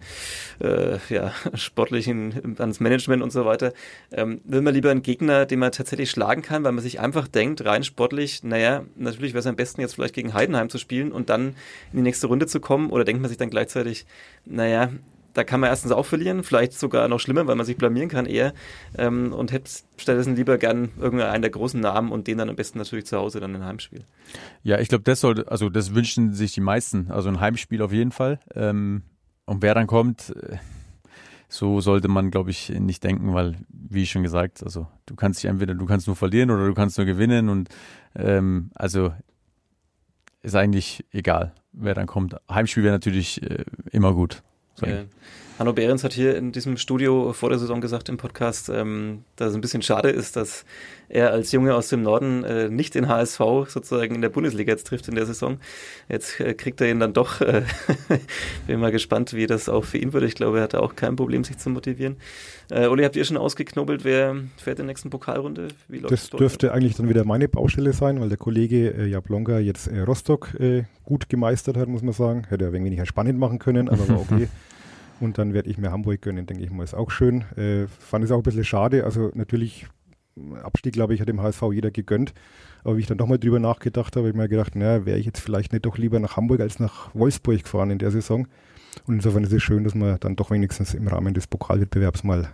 [0.59, 3.71] äh, ja, sportlichen, ans Management und so weiter.
[4.12, 7.29] Ähm, will man lieber einen Gegner, den man tatsächlich schlagen kann, weil man sich einfach
[7.29, 11.13] denkt, rein sportlich, naja, natürlich wäre es am besten jetzt vielleicht gegen Heidenheim zu spielen
[11.13, 11.55] und dann
[11.93, 14.05] in die nächste Runde zu kommen oder denkt man sich dann gleichzeitig,
[14.45, 14.88] naja,
[15.34, 18.25] da kann man erstens auch verlieren, vielleicht sogar noch schlimmer, weil man sich blamieren kann
[18.25, 18.54] eher
[18.97, 22.80] ähm, und hätte stattdessen lieber gern irgendeinen der großen Namen und den dann am besten
[22.80, 24.04] natürlich zu Hause dann ein Heimspiel.
[24.63, 27.93] Ja, ich glaube, das sollte, also das wünschen sich die meisten, also ein Heimspiel auf
[27.93, 28.39] jeden Fall.
[28.54, 29.04] Ähm,
[29.45, 30.58] und wer dann kommt, äh,
[31.47, 35.49] so sollte man, glaube ich, nicht denken, weil, wie schon gesagt, also du kannst dich
[35.49, 37.69] entweder, du kannst nur verlieren oder du kannst nur gewinnen und
[38.15, 39.13] ähm, also
[40.41, 42.36] ist eigentlich egal, wer dann kommt.
[42.49, 44.43] Heimspiel wäre natürlich äh, immer gut.
[44.87, 45.05] Äh,
[45.60, 49.50] Hanno Behrens hat hier in diesem Studio vor der Saison gesagt im Podcast, ähm, dass
[49.50, 50.63] es ein bisschen schade ist, dass
[51.10, 54.88] er als Junge aus dem Norden äh, nicht den HSV sozusagen in der Bundesliga jetzt
[54.88, 55.58] trifft in der Saison.
[56.08, 57.41] Jetzt äh, kriegt er ihn dann doch.
[57.41, 57.63] Äh,
[58.67, 60.24] bin mal gespannt, wie das auch für ihn wird.
[60.24, 62.15] Ich glaube, er hatte auch kein Problem, sich zu motivieren.
[62.72, 65.67] Äh, Uli, habt ihr schon ausgeknobelt, wer fährt in der nächsten Pokalrunde?
[66.08, 70.00] das dürfte eigentlich dann wieder meine Baustelle sein, weil der Kollege äh, Jablonka jetzt äh,
[70.00, 72.45] Rostock äh, gut gemeistert hat, muss man sagen.
[72.48, 74.48] Hätte er ein wenig weniger spannend machen können, aber war okay.
[75.19, 77.41] Und dann werde ich mir Hamburg gönnen, denke ich mal, ist auch schön.
[77.58, 79.03] Äh, fand es auch ein bisschen schade.
[79.03, 79.88] Also natürlich,
[80.63, 82.34] Abstieg, glaube ich, hat dem HSV jeder gegönnt.
[82.84, 85.19] Aber wie ich dann doch mal drüber nachgedacht habe, habe ich mir gedacht, naja, wäre
[85.19, 88.47] ich jetzt vielleicht nicht doch lieber nach Hamburg als nach Wolfsburg gefahren in der Saison.
[89.05, 92.49] Und insofern ist es schön, dass man dann doch wenigstens im Rahmen des Pokalwettbewerbs mal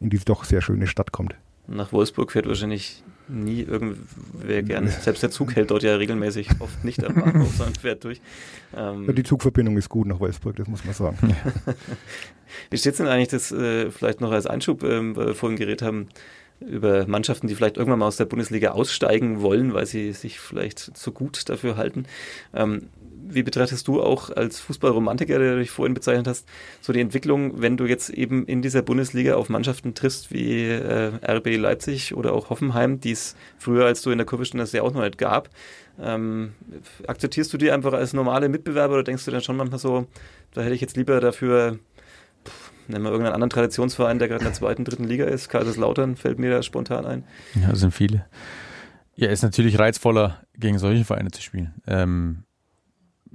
[0.00, 1.34] in diese doch sehr schöne Stadt kommt.
[1.66, 4.90] Nach Wolfsburg fährt wahrscheinlich nie irgendwer gerne.
[4.90, 8.20] Selbst der Zug hält dort ja regelmäßig oft nicht am Bahnhof, sondern fährt durch.
[8.76, 11.18] Ähm ja, die Zugverbindung ist gut nach Wolfsburg, das muss man sagen.
[12.70, 15.58] Wie steht es denn eigentlich, das äh, vielleicht noch als Einschub, ähm, weil wir vorhin
[15.58, 16.08] geredet haben,
[16.60, 20.78] über Mannschaften, die vielleicht irgendwann mal aus der Bundesliga aussteigen wollen, weil sie sich vielleicht
[20.78, 22.04] zu gut dafür halten.
[22.54, 22.88] Ähm,
[23.34, 26.46] wie betrachtest du auch als Fußballromantiker, der du dich vorhin bezeichnet hast,
[26.80, 31.12] so die Entwicklung, wenn du jetzt eben in dieser Bundesliga auf Mannschaften triffst wie äh,
[31.26, 34.82] RB Leipzig oder auch Hoffenheim, die es früher, als du in der Kurve standest, ja
[34.82, 35.50] auch noch nicht gab.
[36.00, 36.52] Ähm,
[37.06, 40.06] akzeptierst du die einfach als normale Mitbewerber oder denkst du dann schon manchmal so,
[40.54, 41.78] da hätte ich jetzt lieber dafür,
[42.88, 46.38] nennen wir irgendeinen anderen Traditionsverein, der gerade in der zweiten, dritten Liga ist, Kaiserslautern, fällt
[46.38, 47.24] mir da spontan ein.
[47.54, 48.26] Ja, sind viele.
[49.14, 51.74] Ja, ist natürlich reizvoller, gegen solche Vereine zu spielen.
[51.86, 52.44] Ähm,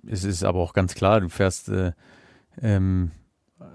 [0.10, 1.94] es ist aber auch ganz klar, du fährst, äh,
[2.62, 3.12] ähm,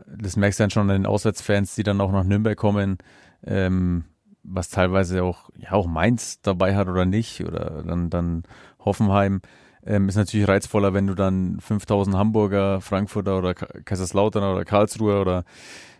[0.06, 2.98] das merkst du dann schon an den Auswärtsfans, die dann auch nach Nürnberg kommen,
[3.44, 4.04] ähm,
[4.42, 8.42] was teilweise auch, ja, auch Mainz dabei hat oder nicht, oder dann, dann
[8.84, 9.42] Hoffenheim.
[9.84, 15.44] Ähm, ist natürlich reizvoller, wenn du dann 5000 Hamburger, Frankfurter oder Kaiserslautern oder Karlsruhe oder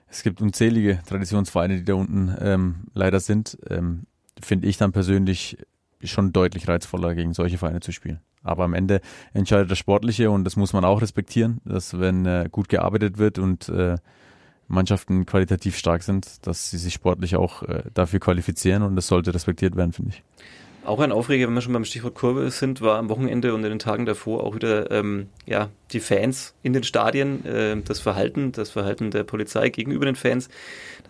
[0.09, 3.59] es gibt unzählige Traditionsvereine, die da unten ähm, leider sind.
[3.69, 4.07] Ähm,
[4.43, 5.59] Finde ich dann persönlich
[6.05, 8.21] schon deutlich reizvoller, gegen solche Vereine zu spielen.
[8.43, 9.01] Aber am Ende
[9.35, 13.39] entscheidet das Sportliche und das muss man auch respektieren, dass wenn äh, gut gearbeitet wird
[13.39, 13.97] und äh,
[14.67, 19.35] Mannschaften qualitativ stark sind, dass sie sich sportlich auch äh, dafür qualifizieren und das sollte
[19.35, 20.23] respektiert werden, finde ich.
[20.83, 23.69] Auch ein Aufreger, wenn wir schon beim Stichwort Kurve sind, war am Wochenende und in
[23.69, 28.53] den Tagen davor auch wieder ähm, ja, die Fans in den Stadien, äh, das Verhalten,
[28.53, 30.49] das Verhalten der Polizei gegenüber den Fans,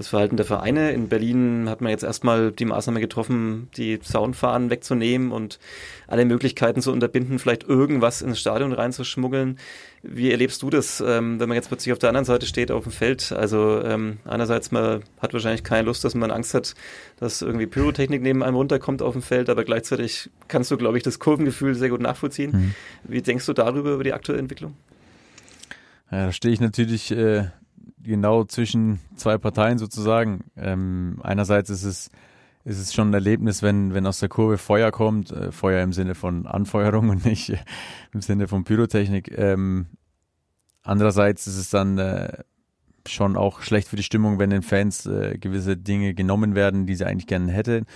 [0.01, 0.93] das Verhalten der Vereine.
[0.93, 5.59] In Berlin hat man jetzt erstmal die Maßnahme getroffen, die Zaunfahnen wegzunehmen und
[6.07, 9.59] alle Möglichkeiten zu unterbinden, vielleicht irgendwas ins Stadion reinzuschmuggeln.
[10.03, 12.85] Wie erlebst du das, ähm, wenn man jetzt plötzlich auf der anderen Seite steht auf
[12.85, 13.31] dem Feld?
[13.33, 16.75] Also ähm, einerseits, man hat wahrscheinlich keine Lust, dass man Angst hat,
[17.19, 21.03] dass irgendwie Pyrotechnik neben einem runterkommt auf dem Feld, aber gleichzeitig kannst du, glaube ich,
[21.03, 22.53] das Kurvengefühl sehr gut nachvollziehen.
[22.53, 22.75] Mhm.
[23.05, 24.77] Wie denkst du darüber, über die aktuelle Entwicklung?
[26.11, 27.51] Ja, da stehe ich natürlich äh,
[28.03, 30.45] genau zwischen zwei Parteien sozusagen.
[30.57, 32.11] Ähm, einerseits ist es
[32.65, 35.93] ist es schon ein Erlebnis, wenn, wenn aus der Kurve Feuer kommt, äh, Feuer im
[35.93, 37.53] Sinne von Anfeuerung und nicht
[38.13, 39.37] im Sinne von Pyrotechnik.
[39.37, 39.87] Ähm,
[40.83, 42.45] andererseits ist es dann äh,
[43.09, 46.95] schon auch schlecht für die Stimmung, wenn den Fans äh, gewisse Dinge genommen werden, die
[46.95, 47.87] sie eigentlich gerne hätten,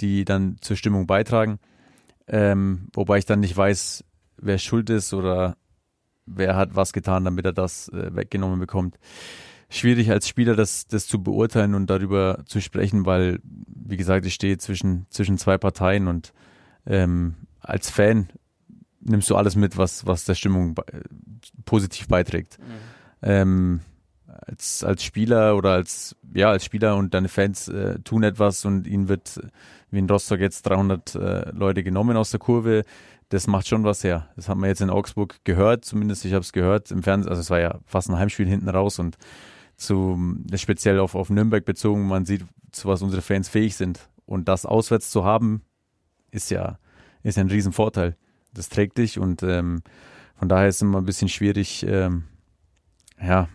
[0.00, 1.58] die dann zur Stimmung beitragen.
[2.28, 4.04] Ähm, wobei ich dann nicht weiß,
[4.36, 5.56] wer schuld ist oder
[6.26, 8.98] wer hat was getan, damit er das äh, weggenommen bekommt
[9.74, 14.34] schwierig als Spieler das, das zu beurteilen und darüber zu sprechen, weil, wie gesagt, ich
[14.34, 16.32] stehe zwischen, zwischen zwei Parteien und
[16.86, 18.28] ähm, als Fan
[19.00, 20.84] nimmst du alles mit, was, was der Stimmung be
[21.64, 22.58] positiv beiträgt.
[22.58, 22.64] Mhm.
[23.22, 23.80] Ähm,
[24.26, 28.86] als, als Spieler oder als, ja, als Spieler und deine Fans äh, tun etwas und
[28.86, 29.40] ihnen wird,
[29.90, 32.84] wie in Rostock jetzt 300 äh, Leute genommen aus der Kurve,
[33.34, 34.28] das macht schon was her.
[34.36, 37.40] Das haben wir jetzt in Augsburg gehört, zumindest ich habe es gehört im Fernsehen, also
[37.40, 39.16] es war ja fast ein Heimspiel hinten raus und
[39.76, 40.16] zu,
[40.54, 44.08] speziell auf, auf Nürnberg bezogen, man sieht, zu was unsere Fans fähig sind.
[44.24, 45.62] Und das auswärts zu haben,
[46.30, 46.78] ist ja,
[47.24, 48.16] ist ein Riesenvorteil.
[48.52, 49.82] Das trägt dich und ähm,
[50.36, 52.24] von daher ist es immer ein bisschen schwierig, ähm,
[53.20, 53.48] ja,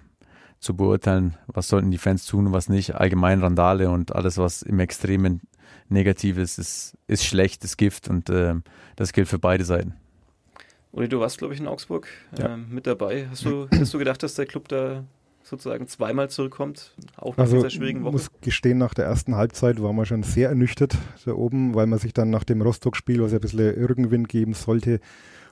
[0.59, 2.95] zu beurteilen, was sollten die Fans tun und was nicht.
[2.95, 5.41] Allgemein Randale und alles, was im Extremen
[5.87, 8.55] negativ ist, ist, ist schlecht, ist Gift und äh,
[8.95, 9.93] das gilt für beide Seiten.
[10.91, 12.55] Uli, du warst, glaube ich, in Augsburg ja.
[12.55, 13.27] äh, mit dabei.
[13.29, 15.03] Hast du, hast du gedacht, dass der Club da
[15.43, 18.17] sozusagen zweimal zurückkommt, auch nach also, dieser schwierigen Woche?
[18.17, 21.87] Ich muss gestehen, nach der ersten Halbzeit war man schon sehr ernüchtert da oben, weil
[21.87, 24.99] man sich dann nach dem Rostock-Spiel, was ja ein bisschen Irgenwind geben sollte,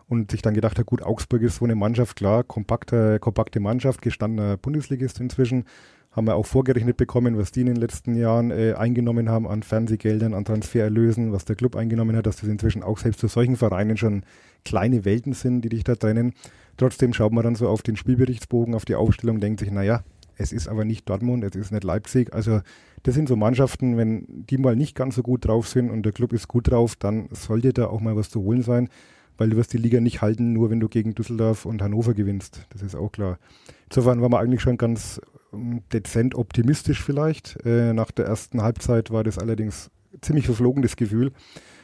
[0.09, 4.01] und sich dann gedacht hat, gut, Augsburg ist so eine Mannschaft, klar, kompakte, kompakte Mannschaft,
[4.01, 5.65] gestandener Bundesligist inzwischen,
[6.11, 9.61] haben wir auch vorgerechnet bekommen, was die in den letzten Jahren äh, eingenommen haben an
[9.61, 13.55] Fernsehgeldern, an Transfererlösen, was der Club eingenommen hat, dass das inzwischen auch selbst zu solchen
[13.55, 14.23] Vereinen schon
[14.65, 16.33] kleine Welten sind, die dich da trennen.
[16.77, 20.03] Trotzdem schaut man dann so auf den Spielberichtsbogen, auf die Aufstellung, denkt sich, naja,
[20.37, 22.33] es ist aber nicht Dortmund, es ist nicht Leipzig.
[22.33, 22.61] Also
[23.03, 26.13] das sind so Mannschaften, wenn die mal nicht ganz so gut drauf sind und der
[26.13, 28.89] Club ist gut drauf, dann sollte da auch mal was zu holen sein,
[29.37, 32.65] weil du wirst die Liga nicht halten, nur wenn du gegen Düsseldorf und Hannover gewinnst.
[32.69, 33.39] Das ist auch klar.
[33.89, 35.21] Insofern war man eigentlich schon ganz
[35.53, 37.57] ähm, dezent optimistisch vielleicht.
[37.65, 39.89] Äh, nach der ersten Halbzeit war das allerdings
[40.21, 41.31] ziemlich verflogen, das Gefühl.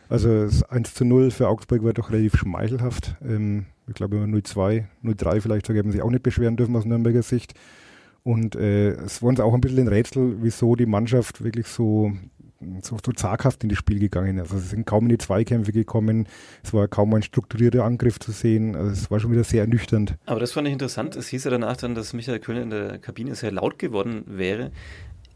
[0.10, 3.16] Also das 1 zu 0 für Augsburg war doch relativ schmeichelhaft.
[3.24, 7.24] Ähm, ich glaube 0-2, 0-3 vielleicht sogar, haben sich auch nicht beschweren dürfen aus Nürnberger
[7.24, 7.54] Sicht.
[8.24, 12.14] Und äh, es war uns auch ein bisschen ein Rätsel, wieso die Mannschaft wirklich so,
[12.82, 14.40] so, so zaghaft in das Spiel gegangen.
[14.40, 16.28] Also sie sind kaum in die Zweikämpfe gekommen,
[16.64, 18.76] es war kaum ein strukturierter Angriff zu sehen.
[18.76, 20.16] Also es war schon wieder sehr ernüchternd.
[20.26, 21.16] Aber das fand ich interessant.
[21.16, 24.72] Es hieß ja danach dann, dass Michael Kölner in der Kabine sehr laut geworden wäre.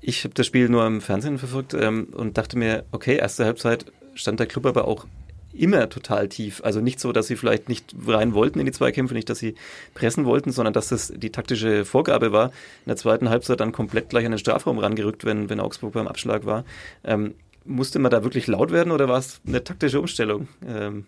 [0.01, 3.85] Ich habe das Spiel nur im Fernsehen verfolgt ähm, und dachte mir, okay, erste Halbzeit
[4.13, 5.05] stand der Club aber auch
[5.53, 6.61] immer total tief.
[6.63, 9.55] Also nicht so, dass sie vielleicht nicht rein wollten in die Zweikämpfe, nicht, dass sie
[9.93, 12.47] pressen wollten, sondern dass das die taktische Vorgabe war.
[12.47, 16.07] In der zweiten Halbzeit dann komplett gleich an den Strafraum rangerückt, wenn, wenn Augsburg beim
[16.07, 16.63] Abschlag war.
[17.03, 17.33] Ähm,
[17.65, 20.47] musste man da wirklich laut werden oder war es eine taktische Umstellung?
[20.65, 21.05] Ähm,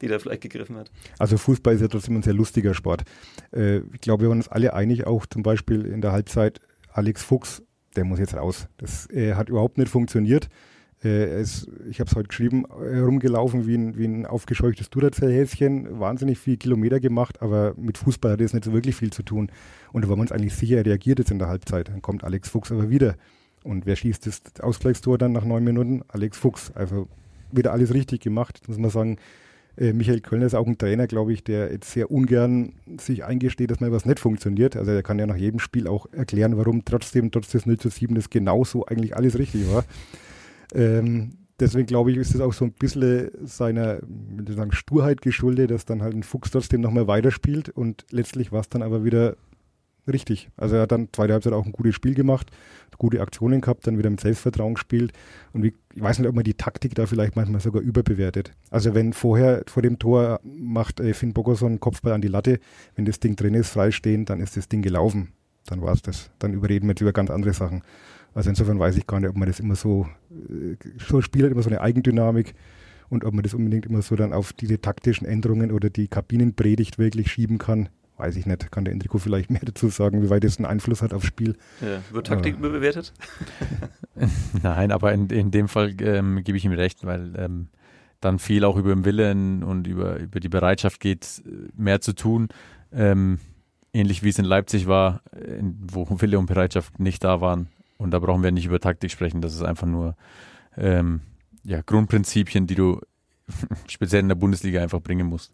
[0.00, 0.90] die da vielleicht gegriffen hat.
[1.18, 3.02] Also Fußball ist ja trotzdem ein sehr lustiger Sport.
[3.52, 6.60] Äh, ich glaube, wir waren uns alle einig, auch zum Beispiel in der Halbzeit
[6.92, 7.62] Alex Fuchs,
[7.96, 8.66] der muss jetzt raus.
[8.78, 10.48] Das äh, hat überhaupt nicht funktioniert.
[11.02, 16.38] Äh, ist, ich habe es heute geschrieben, herumgelaufen wie ein, wie ein aufgescheuchtes Duracell-Häschen, wahnsinnig
[16.38, 19.50] viele Kilometer gemacht, aber mit Fußball hat es nicht so wirklich viel zu tun.
[19.92, 21.88] Und da waren wir uns eigentlich sicher, er reagiert jetzt in der Halbzeit.
[21.88, 23.14] Dann kommt Alex Fuchs aber wieder.
[23.64, 26.02] Und wer schießt das Ausgleichstor dann nach neun Minuten?
[26.08, 26.70] Alex Fuchs.
[26.74, 27.08] Also
[27.50, 28.60] wieder alles richtig gemacht.
[28.68, 29.16] Muss man sagen,
[29.76, 33.70] Äh, Michael Kölner ist auch ein Trainer, glaube ich, der jetzt sehr ungern sich eingesteht,
[33.70, 34.76] dass mal was nicht funktioniert.
[34.76, 37.88] Also er kann ja nach jedem Spiel auch erklären, warum trotzdem, trotz des 0 zu
[37.88, 39.84] 7, das genauso eigentlich alles richtig war.
[40.74, 44.00] Ähm, deswegen glaube ich, ist es auch so ein bisschen seiner
[44.48, 48.68] sagen, Sturheit geschuldet, dass dann halt ein Fuchs trotzdem nochmal weiterspielt und letztlich war es
[48.68, 49.36] dann aber wieder
[50.10, 50.48] richtig.
[50.56, 52.50] Also er hat dann zweite Halbzeit auch ein gutes Spiel gemacht,
[52.98, 55.12] gute Aktionen gehabt, dann wieder mit Selbstvertrauen gespielt
[55.52, 58.52] und ich weiß nicht, ob man die Taktik da vielleicht manchmal sogar überbewertet.
[58.70, 62.60] Also wenn vorher vor dem Tor macht äh, Finn Bogerson Kopfball an die Latte,
[62.96, 65.32] wenn das Ding drin ist, freistehen, dann ist das Ding gelaufen.
[65.70, 66.30] Dann war es das.
[66.40, 67.82] Dann überreden wir jetzt über ganz andere Sachen.
[68.34, 71.52] Also insofern weiß ich gar nicht, ob man das immer so, äh, so Spiel hat
[71.52, 72.54] immer so eine Eigendynamik
[73.08, 76.98] und ob man das unbedingt immer so dann auf diese taktischen Änderungen oder die Kabinenpredigt
[76.98, 77.88] wirklich schieben kann.
[78.16, 78.70] Weiß ich nicht.
[78.70, 81.56] Kann der Enrico vielleicht mehr dazu sagen, wie weit das einen Einfluss hat aufs Spiel?
[81.80, 82.58] Ja, wird Taktik äh.
[82.58, 83.12] überbewertet?
[84.62, 87.68] Nein, aber in, in dem Fall ähm, gebe ich ihm recht, weil ähm,
[88.20, 91.42] dann viel auch über den Willen und über, über die Bereitschaft geht,
[91.76, 92.48] mehr zu tun.
[92.92, 93.38] Ähm,
[93.92, 97.68] ähnlich wie es in Leipzig war, wo Wille und Bereitschaft nicht da waren,
[98.00, 99.42] und da brauchen wir nicht über Taktik sprechen.
[99.42, 100.16] Das ist einfach nur
[100.78, 101.20] ähm,
[101.64, 103.00] ja, Grundprinzipien, die du
[103.88, 105.52] speziell in der Bundesliga einfach bringen musst.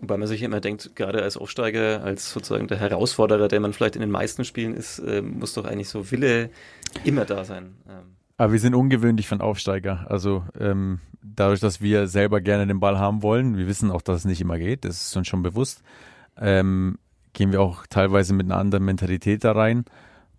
[0.00, 3.94] Wobei man sich immer denkt, gerade als Aufsteiger, als sozusagen der Herausforderer, der man vielleicht
[3.94, 6.50] in den meisten Spielen ist, äh, muss doch eigentlich so Wille
[7.04, 7.76] immer da sein.
[7.88, 8.16] Ähm.
[8.36, 10.06] Aber wir sind ungewöhnlich von Aufsteiger.
[10.10, 14.18] Also ähm, dadurch, dass wir selber gerne den Ball haben wollen, wir wissen auch, dass
[14.18, 15.82] es nicht immer geht, das ist uns schon bewusst,
[16.36, 16.98] ähm,
[17.36, 19.84] gehen wir auch teilweise mit einer anderen Mentalität da rein.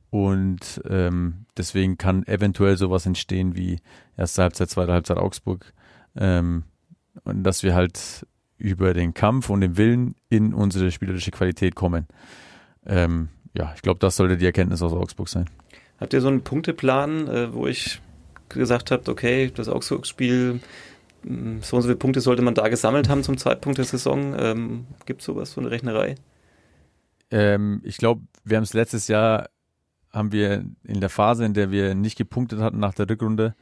[0.09, 3.79] Und ähm, deswegen kann eventuell sowas entstehen wie
[4.17, 5.73] erste Halbzeit, zweite Halbzeit Augsburg.
[6.15, 6.63] Ähm,
[7.23, 8.25] und dass wir halt
[8.57, 12.07] über den Kampf und den Willen in unsere spielerische Qualität kommen.
[12.85, 15.47] Ähm, ja, ich glaube, das sollte die Erkenntnis aus Augsburg sein.
[15.99, 18.01] Habt ihr so einen Punkteplan, äh, wo ich
[18.49, 20.61] gesagt habt, okay, das Augsburg-Spiel,
[21.23, 24.35] hm, so und so viele Punkte sollte man da gesammelt haben zum Zeitpunkt der Saison?
[24.39, 26.15] Ähm, Gibt es sowas, so eine Rechnerei?
[27.31, 29.49] Ähm, ich glaube, wir haben es letztes Jahr
[30.11, 33.55] haben wir in der Phase, in der wir nicht gepunktet hatten nach der Rückrunde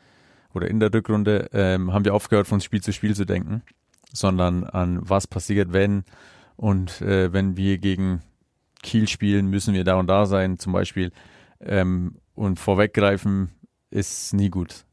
[0.53, 3.61] oder in der Rückrunde, ähm, haben wir aufgehört, von Spiel zu Spiel zu denken,
[4.13, 6.05] sondern an was passiert, wenn
[6.55, 8.21] und äh, wenn wir gegen
[8.81, 11.11] Kiel spielen, müssen wir da und da sein, zum Beispiel.
[11.59, 13.49] Ähm, und vorweggreifen
[13.89, 14.85] ist nie gut.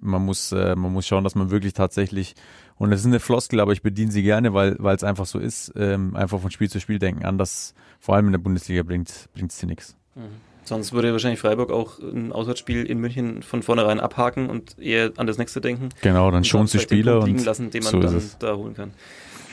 [0.00, 2.34] Man muss, äh, man muss schauen, dass man wirklich tatsächlich,
[2.82, 5.72] und das ist eine Floskel, aber ich bediene sie gerne, weil es einfach so ist,
[5.76, 7.24] ähm, einfach von Spiel zu Spiel denken.
[7.24, 9.96] Anders, vor allem in der Bundesliga, bringt es dir nichts.
[10.16, 10.22] Mhm.
[10.64, 15.28] Sonst würde wahrscheinlich Freiburg auch ein Auswärtsspiel in München von vornherein abhaken und eher an
[15.28, 15.90] das nächste denken.
[16.00, 18.90] Genau, dann schon die Spieler und liegen lassen, den man so dann da holen kann.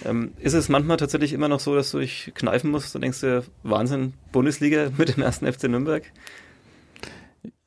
[0.05, 3.21] Ähm, ist es manchmal tatsächlich immer noch so, dass du dich kneifen musst und denkst
[3.21, 6.01] dir, Wahnsinn, Bundesliga mit dem ersten FC Nürnberg?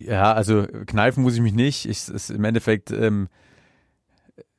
[0.01, 1.87] Ja, also kneifen muss ich mich nicht.
[1.87, 3.29] Ich, es, Im Endeffekt ähm,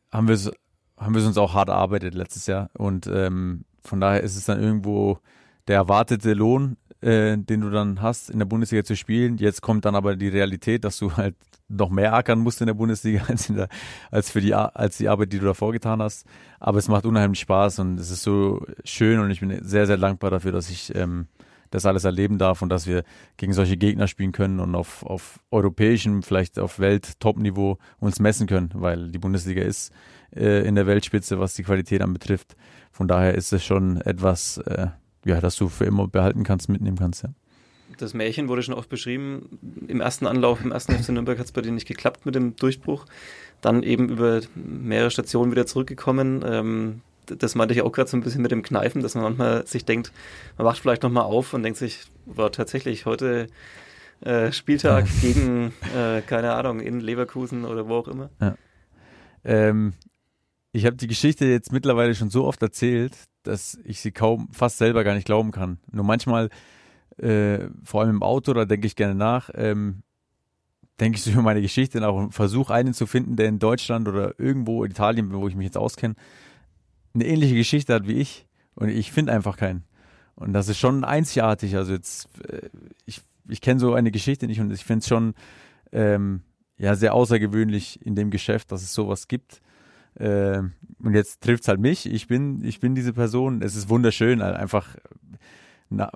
[0.09, 0.49] haben wir es
[0.97, 4.61] haben wir uns auch hart erarbeitet letztes Jahr und ähm, von daher ist es dann
[4.61, 5.19] irgendwo
[5.67, 9.37] der erwartete Lohn, äh, den du dann hast, in der Bundesliga zu spielen.
[9.37, 11.35] Jetzt kommt dann aber die Realität, dass du halt
[11.69, 13.67] noch mehr ackern musst in der Bundesliga als, der,
[14.11, 16.25] als für die, als die Arbeit, die du davor getan hast.
[16.59, 19.97] Aber es macht unheimlich Spaß und es ist so schön und ich bin sehr, sehr
[19.97, 21.27] dankbar dafür, dass ich ähm,
[21.73, 23.03] das alles erleben darf und dass wir
[23.37, 28.69] gegen solche Gegner spielen können und auf, auf europäischem, vielleicht auf Welt-Top-Niveau uns messen können,
[28.75, 29.91] weil die Bundesliga ist
[30.35, 32.55] äh, in der Weltspitze, was die Qualität anbetrifft.
[32.91, 34.87] Von daher ist es schon etwas, äh,
[35.25, 37.29] ja, das du für immer behalten kannst, mitnehmen kannst, ja.
[37.97, 39.59] Das Märchen wurde schon oft beschrieben.
[39.87, 42.55] Im ersten Anlauf, im ersten FC Nürnberg hat es bei dir nicht geklappt mit dem
[42.55, 43.05] Durchbruch.
[43.61, 46.43] Dann eben über mehrere Stationen wieder zurückgekommen.
[46.43, 49.65] Ähm, das meinte ich auch gerade so ein bisschen mit dem Kneifen, dass man manchmal
[49.67, 50.11] sich denkt,
[50.57, 53.47] man wacht vielleicht nochmal auf und denkt sich, war tatsächlich heute
[54.21, 58.29] äh, Spieltag gegen, äh, keine Ahnung, in Leverkusen oder wo auch immer.
[58.39, 58.55] Ja.
[59.43, 59.93] Ähm,
[60.71, 64.77] ich habe die Geschichte jetzt mittlerweile schon so oft erzählt, dass ich sie kaum, fast
[64.77, 65.79] selber gar nicht glauben kann.
[65.91, 66.49] Nur manchmal,
[67.17, 70.03] äh, vor allem im Auto, da denke ich gerne nach, ähm,
[70.99, 74.07] denke ich so über meine Geschichte nach und versuche einen zu finden, der in Deutschland
[74.07, 76.15] oder irgendwo in Italien, wo ich mich jetzt auskenne,
[77.13, 78.47] eine ähnliche Geschichte hat wie ich.
[78.75, 79.83] Und ich finde einfach keinen.
[80.35, 81.75] Und das ist schon einzigartig.
[81.75, 82.69] Also jetzt, äh,
[83.05, 85.35] ich, ich kenne so eine Geschichte nicht und ich finde es schon
[85.91, 86.41] ähm,
[86.77, 89.61] ja, sehr außergewöhnlich in dem Geschäft, dass es sowas gibt.
[90.15, 90.63] Äh,
[90.99, 92.11] und jetzt trifft es halt mich.
[92.11, 93.61] Ich bin, ich bin diese Person.
[93.61, 94.95] Es ist wunderschön, halt einfach
[95.89, 96.11] na,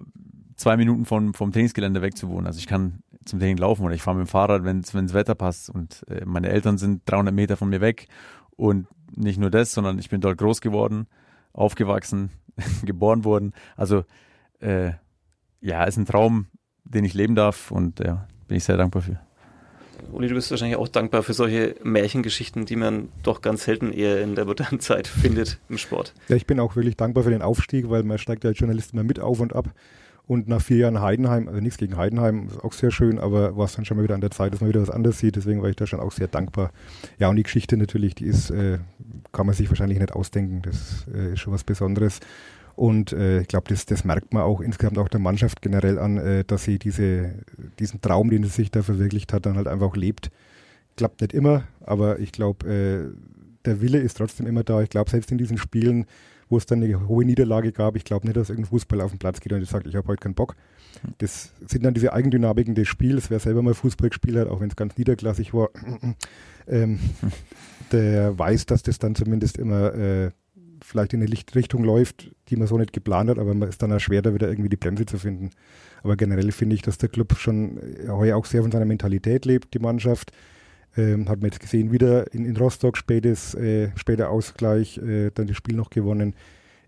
[0.56, 2.48] zwei Minuten vom, vom Trainingsgelände wegzuwohnen.
[2.48, 5.36] Also ich kann zum Training laufen oder ich fahre mit dem Fahrrad, wenn das Wetter
[5.36, 5.70] passt.
[5.70, 8.08] Und äh, meine Eltern sind 300 Meter von mir weg.
[8.56, 11.08] Und nicht nur das, sondern ich bin dort groß geworden,
[11.54, 12.30] aufgewachsen,
[12.86, 13.54] geboren worden.
[13.76, 14.04] Also
[14.60, 14.92] äh,
[15.62, 16.48] ja, ist ein Traum,
[16.84, 19.20] den ich leben darf und ja, bin ich sehr dankbar für.
[20.12, 24.22] Uli, du bist wahrscheinlich auch dankbar für solche Märchengeschichten, die man doch ganz selten eher
[24.22, 26.14] in der modernen Zeit findet im Sport.
[26.28, 28.94] Ja, ich bin auch wirklich dankbar für den Aufstieg, weil man steigt ja als Journalist
[28.94, 29.70] immer mit auf und ab.
[30.28, 33.66] Und nach vier Jahren Heidenheim, also nichts gegen Heidenheim, ist auch sehr schön, aber war
[33.66, 35.38] es dann schon mal wieder an der Zeit, dass man wieder was anderes sieht.
[35.38, 36.72] Deswegen war ich da schon auch sehr dankbar.
[37.18, 38.80] Ja, und die Geschichte natürlich, die ist, äh,
[39.32, 40.62] kann man sich wahrscheinlich nicht ausdenken.
[40.64, 42.20] Das äh, ist schon was Besonderes.
[42.76, 46.18] Und äh, ich glaube, das, das merkt man auch insgesamt auch der Mannschaft generell an,
[46.18, 47.34] äh, dass sie diese,
[47.80, 50.30] diesen Traum, den sie sich da verwirklicht hat, dann halt einfach lebt.
[50.98, 53.18] Klappt nicht immer, aber ich glaube, äh,
[53.66, 54.82] der Wille ist trotzdem immer da.
[54.82, 56.06] Ich glaube, selbst in diesen Spielen,
[56.50, 57.96] wo es dann eine hohe Niederlage gab.
[57.96, 60.22] Ich glaube nicht, dass irgendein Fußball auf den Platz geht und sagt, ich habe heute
[60.22, 60.56] keinen Bock.
[61.20, 63.30] Das sind dann diese Eigendynamiken des Spiels.
[63.30, 65.70] Wer selber mal Fußball gespielt hat, auch wenn es ganz niederklassig war,
[66.68, 67.00] ähm,
[67.92, 70.32] der weiß, dass das dann zumindest immer äh,
[70.82, 73.92] vielleicht in eine Richtung läuft, die man so nicht geplant hat, aber man ist dann
[73.92, 75.50] auch schwer, da wieder irgendwie die Bremse zu finden.
[76.04, 79.74] Aber generell finde ich, dass der Club schon heuer auch sehr von seiner Mentalität lebt,
[79.74, 80.32] die Mannschaft.
[80.98, 85.48] Ähm, hat man jetzt gesehen, wieder in, in Rostock spätes, äh, später Ausgleich, äh, dann
[85.48, 86.36] das Spiel noch gewonnen.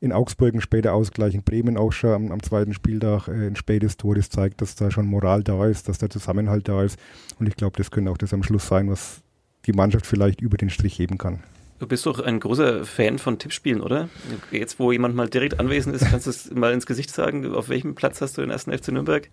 [0.02, 3.56] In Augsburg ein später Ausgleich, in Bremen auch schon am, am zweiten Spieltag äh, ein
[3.56, 4.16] spätes Tor.
[4.16, 6.98] Das zeigt, dass da schon Moral da ist, dass der Zusammenhalt da ist.
[7.40, 9.22] Und ich glaube, das könnte auch das am Schluss sein, was
[9.66, 11.44] die Mannschaft vielleicht über den Strich heben kann.
[11.80, 14.10] Du bist doch ein großer Fan von Tippspielen, oder?
[14.52, 17.54] Jetzt, wo jemand mal direkt anwesend ist, kannst du es mal ins Gesicht sagen.
[17.54, 19.30] Auf welchem Platz hast du den ersten FC Nürnberg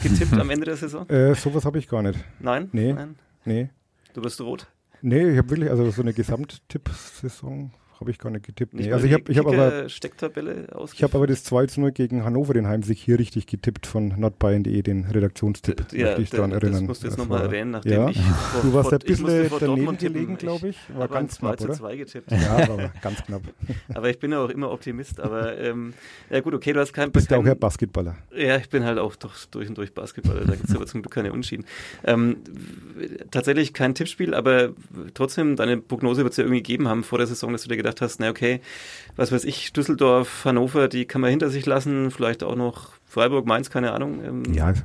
[0.00, 1.08] getippt am Ende der Saison?
[1.08, 2.18] Äh, sowas habe ich gar nicht.
[2.38, 2.68] Nein?
[2.72, 2.92] Nee.
[2.92, 3.16] Nein?
[3.44, 3.70] Nee.
[4.12, 4.66] Du bist rot?
[5.02, 8.74] Nee, ich habe wirklich, also so eine Gesamttipp-Saison habe ich gar nicht getippt.
[8.74, 8.92] Nicht Nee.
[8.92, 12.24] Also ich habe ich hab aber, Kicker-Stecktabelle ich hab aber das 2 zu 0 gegen
[12.24, 15.92] Hannover, den Heimsieg, hier richtig getippt von notbayern.de, den Redaktionstipp.
[15.92, 16.86] ja, möchte ich da- daran das erinnern.
[16.86, 18.08] musst du jetzt Das nochmal erwähnen, nachdem ja.
[18.08, 18.16] ich
[18.52, 20.78] vor, Du warst ein bisschen daneben gelegen, glaube ich.
[20.94, 21.74] War habe ganz ein 2 knapp, zu oder?
[21.74, 22.32] 2 getippt.
[22.32, 23.42] Ja, aber ganz knapp.
[23.94, 25.20] Aber ich bin ja auch immer Optimist.
[25.20, 25.92] Aber ähm,
[26.30, 27.10] ja gut, okay, du hast kein...
[27.12, 28.16] Bist ja auch kein, Herr Basketballer.
[28.36, 30.44] Ja, ich bin halt auch doch durch und durch Basketballer.
[30.44, 31.64] Da gibt es aber zum Glück keine Unschieden.
[32.04, 32.36] Ähm,
[33.30, 34.70] tatsächlich kein Tippspiel, aber
[35.14, 37.76] trotzdem, deine Prognose wird es ja irgendwie gegeben haben vor der Saison, dass du dir
[37.76, 38.60] gedacht hast, na okay,
[39.16, 43.46] was weiß ich, Düsseldorf, Hannover, die kann man hinter sich lassen, vielleicht auch noch Freiburg,
[43.46, 44.22] Mainz, keine Ahnung.
[44.24, 44.82] Ähm, Ja, also,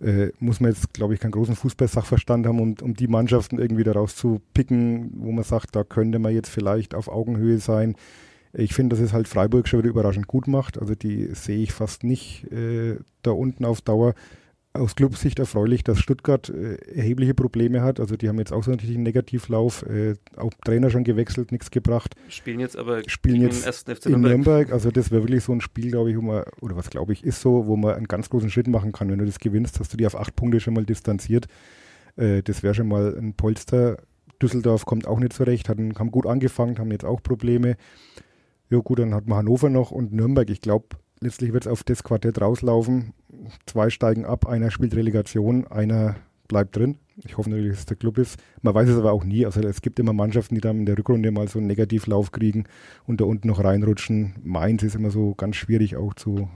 [0.00, 3.84] äh, muss man jetzt, glaube ich, keinen großen Fußballsachverstand haben, um, um die Mannschaften irgendwie
[3.84, 7.96] daraus zu picken, wo man sagt, da könnte man jetzt vielleicht auf Augenhöhe sein.
[8.52, 10.78] Ich finde, dass es halt Freiburg schon wieder überraschend gut macht.
[10.78, 14.14] Also die sehe ich fast nicht äh, da unten auf Dauer.
[14.76, 18.00] Aus Clubsicht erfreulich, dass Stuttgart äh, erhebliche Probleme hat.
[18.00, 19.84] Also die haben jetzt auch so natürlich einen Negativlauf.
[19.84, 22.16] Äh, auch Trainer schon gewechselt, nichts gebracht.
[22.28, 24.32] Spielen jetzt aber Spielen gegen jetzt den ersten FC in Nürnberg.
[24.32, 27.12] Nürnberg, also das wäre wirklich so ein Spiel, glaube ich, wo man, oder was glaube
[27.12, 29.08] ich, ist so, wo man einen ganz großen Schritt machen kann.
[29.10, 31.46] Wenn du das gewinnst, hast du die auf acht Punkte schon mal distanziert.
[32.16, 33.98] Äh, das wäre schon mal ein Polster.
[34.42, 37.76] Düsseldorf kommt auch nicht zurecht, hat, haben gut angefangen, haben jetzt auch Probleme.
[38.70, 40.50] Ja gut, dann hat man Hannover noch und Nürnberg.
[40.50, 43.12] Ich glaube, letztlich wird es auf das Quartett rauslaufen.
[43.66, 46.16] Zwei steigen ab, einer spielt Relegation, einer
[46.48, 46.98] bleibt drin.
[47.24, 48.38] Ich hoffe natürlich, dass es der Club ist.
[48.62, 49.46] Man weiß es aber auch nie.
[49.46, 52.64] Also es gibt immer Mannschaften, die dann in der Rückrunde mal so einen Negativlauf kriegen
[53.06, 54.34] und da unten noch reinrutschen.
[54.42, 56.48] Mainz ist immer so ganz schwierig auch zu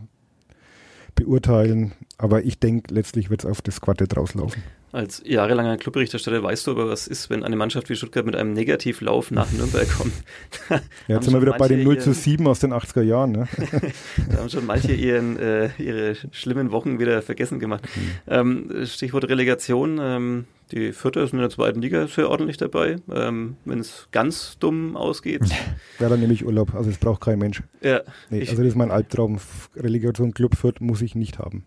[1.14, 1.92] beurteilen.
[2.16, 4.62] Aber ich denke, letztlich wird es auf das Quartett rauslaufen.
[4.90, 8.54] Als jahrelanger Clubberichterstatter weißt du aber, was ist, wenn eine Mannschaft wie Stuttgart mit einem
[8.54, 10.12] Negativlauf nach Nürnberg kommt.
[11.08, 13.02] Ja, jetzt sind wir wieder bei den manche 0 zu ihren- 7 aus den 80er
[13.02, 13.32] Jahren.
[13.32, 13.48] Ne?
[14.30, 17.86] Da haben schon manche ihren, äh, ihre schlimmen Wochen wieder vergessen gemacht.
[18.26, 19.98] Ähm, Stichwort Relegation.
[20.00, 22.96] Ähm, die Vierte ist in der zweiten Liga sehr ordentlich dabei.
[23.10, 25.42] Ähm, Wenn es ganz dumm ausgeht.
[25.98, 26.74] Ja, dann nehme ich Urlaub.
[26.74, 27.62] Also das braucht kein Mensch.
[27.80, 29.38] ja, Nee, also das ist mein Albtraum.
[29.76, 31.64] Relegation Club Fürth muss ich nicht haben.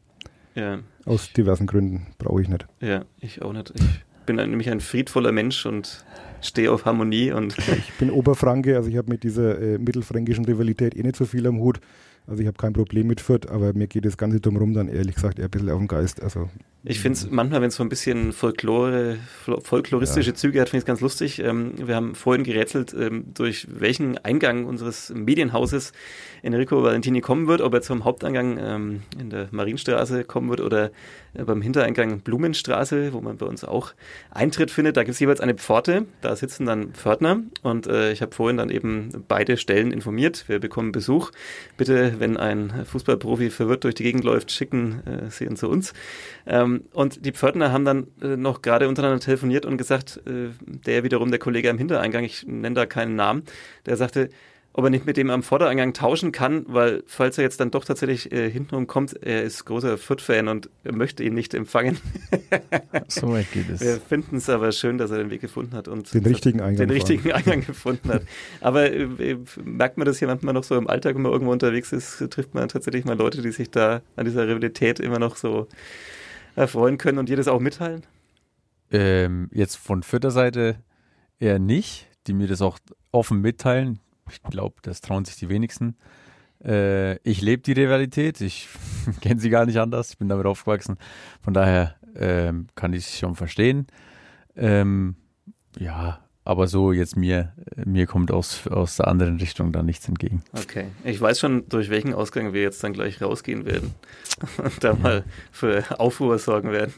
[0.56, 2.66] Ja, Aus diversen Gründen brauche ich nicht.
[2.82, 3.74] ja, ich auch nicht.
[3.76, 6.06] Ich bin ein, nämlich ein friedvoller Mensch und
[6.41, 10.95] stehe auf Harmonie und Ich bin Oberfranke, also ich habe mit dieser äh, mittelfränkischen Rivalität
[10.95, 11.80] eh nicht so viel am Hut.
[12.28, 15.16] Also ich habe kein Problem mit Fürth, aber mir geht das Ganze drumherum dann ehrlich
[15.16, 16.22] gesagt eher ein bisschen auf den Geist.
[16.22, 16.49] Also
[16.84, 20.79] Ich finde es manchmal, wenn es so ein bisschen Folklore, fol- folkloristische Züge hat, finde
[20.79, 21.38] ich es ganz lustig.
[21.38, 25.93] Ähm, wir haben vorhin gerätselt, ähm, durch welchen Eingang unseres Medienhauses
[26.41, 30.89] Enrico Valentini kommen wird, ob er zum Haupteingang ähm, in der Marienstraße kommen wird oder
[31.36, 33.93] äh, beim Hintereingang Blumenstraße, wo man bei uns auch
[34.32, 34.97] Eintritt findet.
[34.97, 38.57] Da gibt es jeweils eine Pforte, da sitzen dann Pförtner und äh, ich habe vorhin
[38.57, 40.45] dann eben beide Stellen informiert.
[40.47, 41.29] Wir bekommen Besuch.
[41.77, 45.93] Bitte, wenn ein Fußballprofi verwirrt durch die Gegend läuft, schicken äh, Sie ihn zu uns.
[46.47, 50.49] Ähm, und die Pförtner haben dann äh, noch gerade untereinander telefoniert und gesagt, äh,
[50.86, 53.43] der wiederum der Kollege am Hintereingang, ich nenne da keinen Namen,
[53.86, 54.30] der sagte,
[54.74, 57.84] ob er nicht mit dem am Vordereingang tauschen kann, weil falls er jetzt dann doch
[57.84, 61.97] tatsächlich äh, hintenrum kommt, er ist großer Fürth-Fan und möchte ihn nicht empfangen.
[63.07, 63.82] So weit geht es.
[63.82, 66.88] Wir finden es aber schön, dass er den Weg gefunden hat und den richtigen Eingang.
[66.88, 67.07] den fahren.
[67.07, 68.24] richtigen Eingang gefunden hat.
[68.61, 71.51] Aber äh, äh, merkt man das hier manchmal noch so im Alltag, wenn man irgendwo
[71.51, 75.36] unterwegs ist, trifft man tatsächlich mal Leute, die sich da an dieser Rivalität immer noch
[75.36, 75.67] so
[76.56, 78.06] erfreuen können und jedes auch mitteilen?
[78.91, 80.78] Ähm, jetzt von vierter Seite
[81.39, 82.78] eher nicht, die mir das auch
[83.12, 83.99] offen mitteilen.
[84.30, 85.95] Ich glaube, das trauen sich die wenigsten.
[86.64, 88.70] Äh, ich lebe die Rivalität, ich
[89.22, 90.97] kenne sie gar nicht anders, ich bin damit aufgewachsen.
[91.41, 93.88] Von daher ähm, kann ich es schon verstehen.
[94.56, 95.16] Ähm,
[95.80, 97.54] ja, aber so jetzt mir,
[97.86, 100.44] mir kommt aus, aus der anderen Richtung da nichts entgegen.
[100.54, 103.94] Okay, ich weiß schon, durch welchen Ausgang wir jetzt dann gleich rausgehen werden
[104.58, 106.94] und da mal für Aufruhr sorgen werden.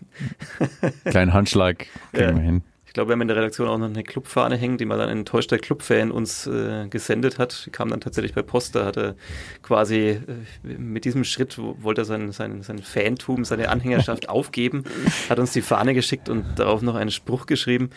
[1.05, 2.35] Kleinen Handschlag kriegen ja.
[2.35, 2.63] wir hin.
[2.93, 5.09] Ich glaube, wir haben in der Redaktion auch noch eine Clubfahne hängen, die mal ein
[5.09, 7.65] enttäuschter Clubfan uns äh, gesendet hat.
[7.65, 8.75] Die kam dann tatsächlich bei Post.
[8.75, 9.15] Da hat er
[9.63, 10.21] quasi äh,
[10.61, 14.83] mit diesem Schritt, wollte er sein, sein, sein Fantum, seine Anhängerschaft aufgeben,
[15.27, 17.89] hat uns die Fahne geschickt und darauf noch einen Spruch geschrieben.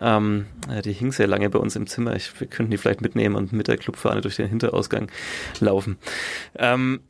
[0.00, 0.46] Ähm,
[0.84, 2.14] die hing sehr lange bei uns im Zimmer.
[2.14, 5.10] Ich, wir könnten die vielleicht mitnehmen und mit der Clubfahne durch den Hinterausgang
[5.58, 5.98] laufen.
[6.54, 7.00] Ähm,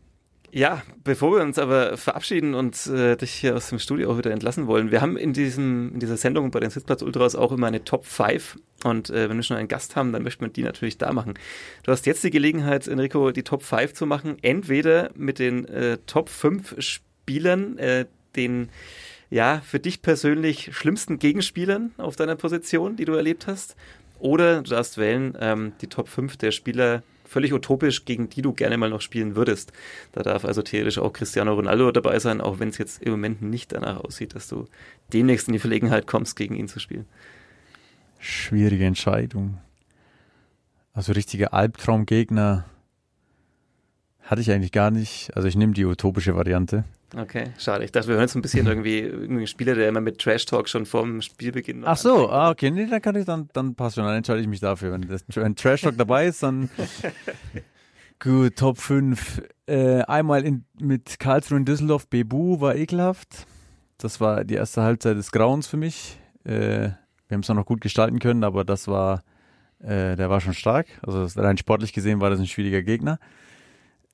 [0.55, 4.31] ja, bevor wir uns aber verabschieden und äh, dich hier aus dem Studio auch wieder
[4.31, 7.67] entlassen wollen, wir haben in, diesem, in dieser Sendung bei den Sitzplatz Ultras auch immer
[7.67, 10.63] eine Top 5 und äh, wenn wir schon einen Gast haben, dann möchte man die
[10.63, 11.35] natürlich da machen.
[11.83, 15.99] Du hast jetzt die Gelegenheit, Enrico, die Top 5 zu machen, entweder mit den äh,
[16.07, 18.69] Top 5 Spielern, äh, den
[19.31, 23.75] ja, für dich persönlich schlimmsten Gegenspielern auf deiner Position, die du erlebt hast,
[24.21, 27.03] oder du darfst wählen ähm, die Top 5 der Spieler,
[27.35, 29.73] völlig utopisch, gegen die du gerne mal noch spielen würdest.
[30.13, 33.43] Da darf also theoretisch auch Cristiano Ronaldo dabei sein, auch wenn es jetzt im Moment
[33.43, 34.69] nicht danach aussieht, dass du
[35.13, 37.07] demnächst in die Verlegenheit kommst, gegen ihn zu spielen.
[38.21, 39.59] Schwierige Entscheidung.
[40.93, 42.67] Also richtige Albtraumgegner
[44.25, 45.31] hatte ich eigentlich gar nicht.
[45.37, 46.85] Also ich nehme die utopische Variante.
[47.17, 47.85] Okay, schade.
[47.85, 50.69] Ich dachte, wir hören jetzt ein bisschen irgendwie, einen Spieler, der immer mit Trash Talk
[50.69, 51.83] schon vorm Spielbeginn.
[51.85, 54.49] Ach so, ah, okay, nee, dann kann ich dann, dann passt schon, dann entscheide ich
[54.49, 54.93] mich dafür.
[54.93, 56.71] Wenn, das, wenn Trash Talk dabei ist, dann
[58.19, 59.43] gut, Top 5.
[59.67, 63.47] Äh, einmal in, mit Karlsruhe in Düsseldorf, Bebu war ekelhaft.
[63.99, 66.19] Das war die erste Halbzeit des Grauens für mich.
[66.45, 66.91] Äh,
[67.29, 69.23] wir haben es noch gut gestalten können, aber das war,
[69.79, 70.87] äh, der war schon stark.
[71.07, 73.19] Also rein sportlich gesehen war das ein schwieriger Gegner.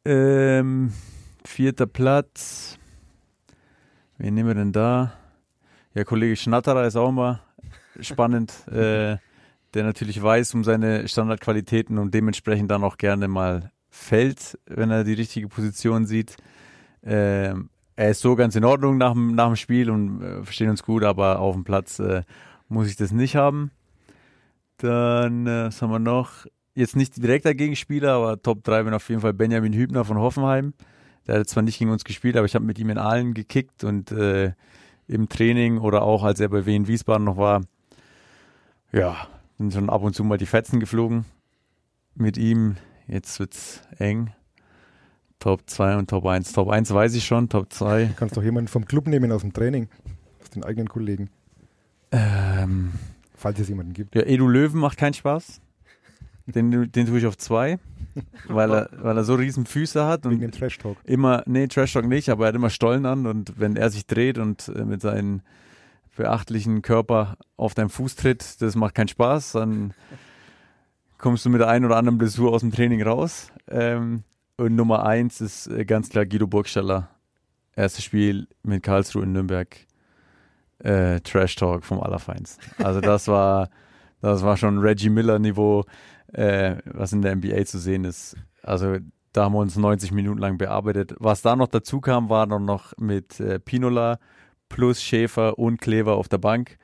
[0.05, 0.93] Ähm,
[1.45, 2.79] vierter Platz.
[4.17, 5.13] Wen nehmen wir denn da?
[5.95, 7.41] Ja, Kollege Schnatterer ist auch immer
[8.01, 9.19] spannend, äh,
[9.75, 15.05] der natürlich weiß um seine Standardqualitäten und dementsprechend dann auch gerne mal fällt, wenn er
[15.05, 16.37] die richtige Position sieht.
[17.03, 17.55] Äh,
[17.97, 21.05] er ist so ganz in Ordnung nach, nach dem Spiel und äh, verstehen uns gut,
[21.05, 22.23] aber auf dem Platz äh,
[22.69, 23.71] muss ich das nicht haben.
[24.79, 26.47] Dann, äh, was haben wir noch?
[26.75, 30.73] Jetzt nicht direkter Gegenspieler, aber Top 3 bin auf jeden Fall Benjamin Hübner von Hoffenheim.
[31.27, 33.85] Der hat zwar nicht gegen uns gespielt, aber ich habe mit ihm in Aalen gekickt
[33.85, 34.53] und äh,
[35.09, 37.63] im Training oder auch als er bei Wien Wiesbaden noch war,
[38.93, 41.25] ja, sind schon ab und zu mal die Fetzen geflogen
[42.15, 42.77] mit ihm.
[43.07, 44.33] Jetzt wird es eng.
[45.41, 46.53] Top 2 und Top 1.
[46.53, 48.05] Top 1 weiß ich schon, Top 2.
[48.05, 49.89] Du kannst doch jemanden vom Club nehmen aus dem Training,
[50.41, 51.31] aus den eigenen Kollegen.
[52.13, 52.93] Ähm,
[53.35, 54.15] Falls es jemanden gibt.
[54.15, 55.61] Ja, Edu Löwen macht keinen Spaß.
[56.53, 57.79] Den, den tue ich auf 2
[58.49, 60.97] weil er, weil er so riesen Füße hat Wegen und dem Trash Talk.
[61.05, 64.07] immer, nee, Trash Talk nicht, aber er hat immer Stollen an und wenn er sich
[64.07, 65.43] dreht und äh, mit seinem
[66.17, 69.95] beachtlichen Körper auf deinen Fuß tritt, das macht keinen Spaß, dann
[71.19, 73.53] kommst du mit der einen oder anderen Blessur aus dem Training raus.
[73.69, 74.25] Ähm,
[74.57, 77.09] und Nummer eins ist äh, ganz klar Guido Burgstaller.
[77.75, 79.75] Erstes Spiel mit Karlsruhe in Nürnberg.
[80.81, 82.63] Äh, Trash Talk vom Allerfeinsten.
[82.85, 83.71] Also das war,
[84.21, 85.85] das war schon Reggie Miller Niveau
[86.33, 88.37] äh, was in der NBA zu sehen ist.
[88.63, 88.99] Also
[89.33, 91.15] da haben wir uns 90 Minuten lang bearbeitet.
[91.19, 94.19] Was da noch dazu kam, war dann noch mit äh, Pinola
[94.69, 96.79] plus Schäfer und Klever auf der Bank.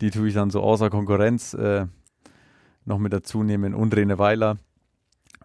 [0.00, 1.86] Die tue ich dann so außer Konkurrenz äh,
[2.84, 3.74] noch mit dazu nehmen.
[3.74, 4.58] Und Rene Weiler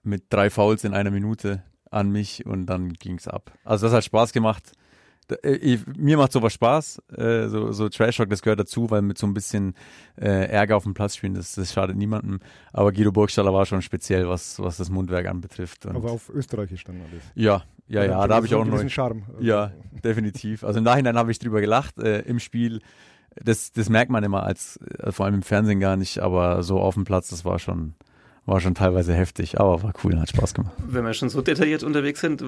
[0.04, 3.52] mit drei Fouls in einer Minute an mich und dann ging es ab.
[3.64, 4.74] Also das hat Spaß gemacht.
[5.32, 9.02] Äh, ich, mir macht sowas Spaß, äh, so, so Trash Talk, das gehört dazu, weil
[9.02, 9.76] mit so ein bisschen
[10.20, 12.40] äh, Ärger auf dem Platz spielen, das, das schadet niemandem.
[12.72, 15.86] Aber Guido Burgstaller war schon speziell, was, was das Mundwerk anbetrifft.
[15.86, 17.24] Und Aber auf Österreichisch dann alles.
[17.36, 18.90] Ja, ja, ja, da habe ich auch noch.
[18.90, 19.24] Charme.
[19.40, 19.72] Ja,
[20.04, 20.64] definitiv.
[20.64, 22.82] Also im Nachhinein habe ich drüber gelacht äh, im Spiel.
[23.36, 26.80] Das, das merkt man immer als, äh, vor allem im Fernsehen gar nicht, aber so
[26.80, 27.96] auf dem Platz, das war schon,
[28.46, 30.74] war schon teilweise heftig, aber war cool, hat Spaß gemacht.
[30.86, 32.44] Wenn wir schon so detailliert unterwegs sind,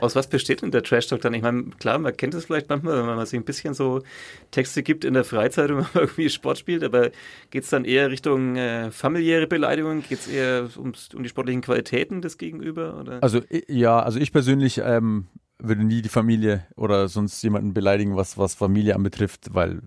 [0.00, 1.34] aus was besteht denn der Trash Talk dann?
[1.34, 4.02] Ich meine, klar, man kennt es vielleicht manchmal, wenn man sich ein bisschen so
[4.50, 7.10] Texte gibt in der Freizeit und man irgendwie Sport spielt, aber
[7.50, 10.02] geht es dann eher Richtung äh, familiäre Beleidigung?
[10.02, 12.98] Geht es eher ums, um die sportlichen Qualitäten des Gegenüber?
[12.98, 13.22] Oder?
[13.22, 15.26] Also ja, also ich persönlich ähm,
[15.58, 19.82] würde nie die Familie oder sonst jemanden beleidigen, was, was Familie anbetrifft, weil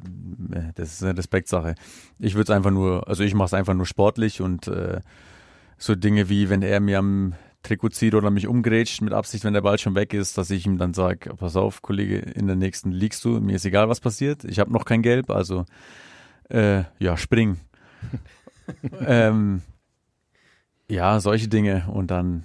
[0.54, 1.76] äh, das ist eine Respektsache.
[2.20, 5.00] Ich würde es einfach nur, also ich mache es einfach nur sportlich und äh,
[5.82, 9.54] so Dinge wie, wenn er mir am Trikot zieht oder mich umgrätscht mit Absicht, wenn
[9.54, 12.56] der Ball schon weg ist, dass ich ihm dann sage, pass auf, Kollege, in der
[12.56, 14.44] nächsten liegst du, mir ist egal, was passiert.
[14.44, 15.66] Ich habe noch kein Gelb, also
[16.50, 17.62] Äh, ja, springen.
[19.06, 19.62] ähm,
[20.90, 22.44] ja, solche Dinge und dann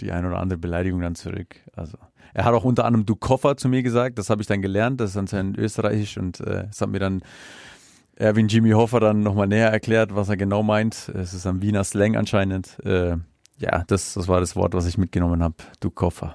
[0.00, 1.56] die ein oder andere Beleidigung dann zurück.
[1.74, 1.98] Also
[2.34, 5.00] er hat auch unter anderem du Koffer zu mir gesagt, das habe ich dann gelernt,
[5.00, 7.22] das ist anscheinend österreichisch und äh, das hat mir dann
[8.18, 11.08] Erwin Jimmy Hoffer dann nochmal näher erklärt, was er genau meint.
[11.14, 12.76] Es ist am Wiener Slang anscheinend.
[12.84, 13.16] Äh,
[13.58, 15.54] ja, das, das war das Wort, was ich mitgenommen habe.
[15.78, 16.34] Du Koffer.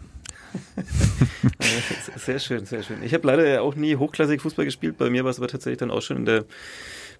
[2.15, 3.03] sehr schön, sehr schön.
[3.03, 4.97] Ich habe leider auch nie hochklassig Fußball gespielt.
[4.97, 6.45] Bei mir war es aber tatsächlich dann auch schon in der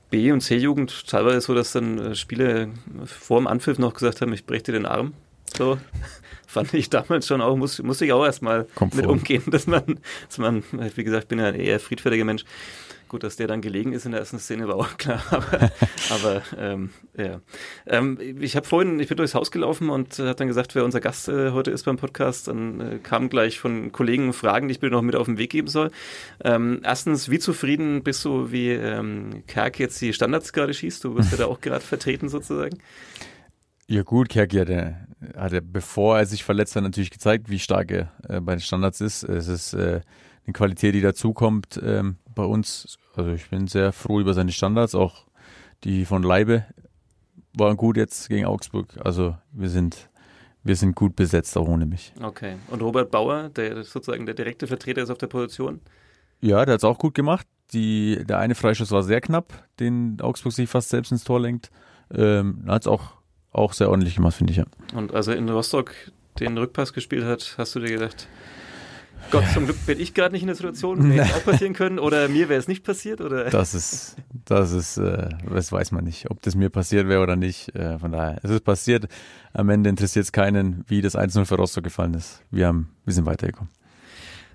[0.09, 2.70] B- und C-Jugend teilweise so, dass dann äh, Spiele
[3.05, 5.14] vor dem Anpfiff noch gesagt haben, ich breche dir den Arm.
[5.57, 5.78] So
[6.47, 10.38] fand ich damals schon auch, muss, muss ich auch erstmal mit umgehen, dass man, dass
[10.38, 10.64] man,
[10.95, 12.45] wie gesagt, ich bin ja ein eher friedfertiger Mensch,
[13.14, 15.22] Gut, dass der dann gelegen ist in der ersten Szene, war auch klar.
[15.30, 15.72] Aber,
[16.09, 17.41] aber ähm, ja.
[17.86, 20.84] Ähm, ich habe vorhin, ich bin durchs Haus gelaufen und äh, hat dann gesagt, wer
[20.84, 22.47] unser Gast äh, heute ist beim Podcast.
[22.47, 25.51] Dann äh, kamen gleich von Kollegen Fragen, die ich mir noch mit auf den Weg
[25.51, 25.91] geben soll.
[26.43, 31.03] Ähm, erstens, wie zufrieden bist du, wie ähm, Kerk jetzt die Standards gerade schießt?
[31.03, 32.80] Du wirst ja da auch gerade vertreten sozusagen.
[33.88, 34.95] Ja gut, Kerki hatte,
[35.38, 39.01] hatte, bevor er sich verletzt hat, natürlich gezeigt, wie stark er äh, bei den Standards
[39.01, 39.22] ist.
[39.22, 40.01] Es ist äh,
[40.45, 42.97] eine Qualität, die dazukommt ähm, bei uns.
[43.15, 45.25] Also ich bin sehr froh über seine Standards, auch
[45.84, 46.65] die von Leibe
[47.55, 48.97] waren gut jetzt gegen Augsburg.
[49.03, 50.09] Also wir sind
[50.63, 52.13] wir sind gut besetzt, auch ohne mich.
[52.21, 52.55] Okay.
[52.69, 55.81] Und Robert Bauer, der sozusagen der direkte Vertreter ist auf der Position?
[56.39, 57.45] Ja, der hat es auch gut gemacht.
[57.73, 61.71] Die, der eine Freischuss war sehr knapp, den Augsburg sich fast selbst ins Tor lenkt.
[62.13, 63.13] Ähm, hat es auch,
[63.51, 64.57] auch sehr ordentlich gemacht, finde ich.
[64.57, 64.65] Ja.
[64.95, 65.93] Und als er in Rostock
[66.39, 68.27] den Rückpass gespielt hat, hast du dir gedacht,
[69.32, 71.99] Gott, zum Glück bin ich gerade nicht in der Situation, wäre es auch passieren können
[71.99, 73.49] oder mir wäre es nicht passiert oder?
[73.49, 77.36] Das ist, das ist, äh, das weiß man nicht, ob das mir passiert wäre oder
[77.36, 77.76] nicht.
[77.76, 79.07] Äh, von daher, es ist passiert.
[79.53, 82.41] Am Ende interessiert es keinen, wie das 1-0 für Rostock gefallen ist.
[82.51, 83.69] Wir haben, wir sind weitergekommen.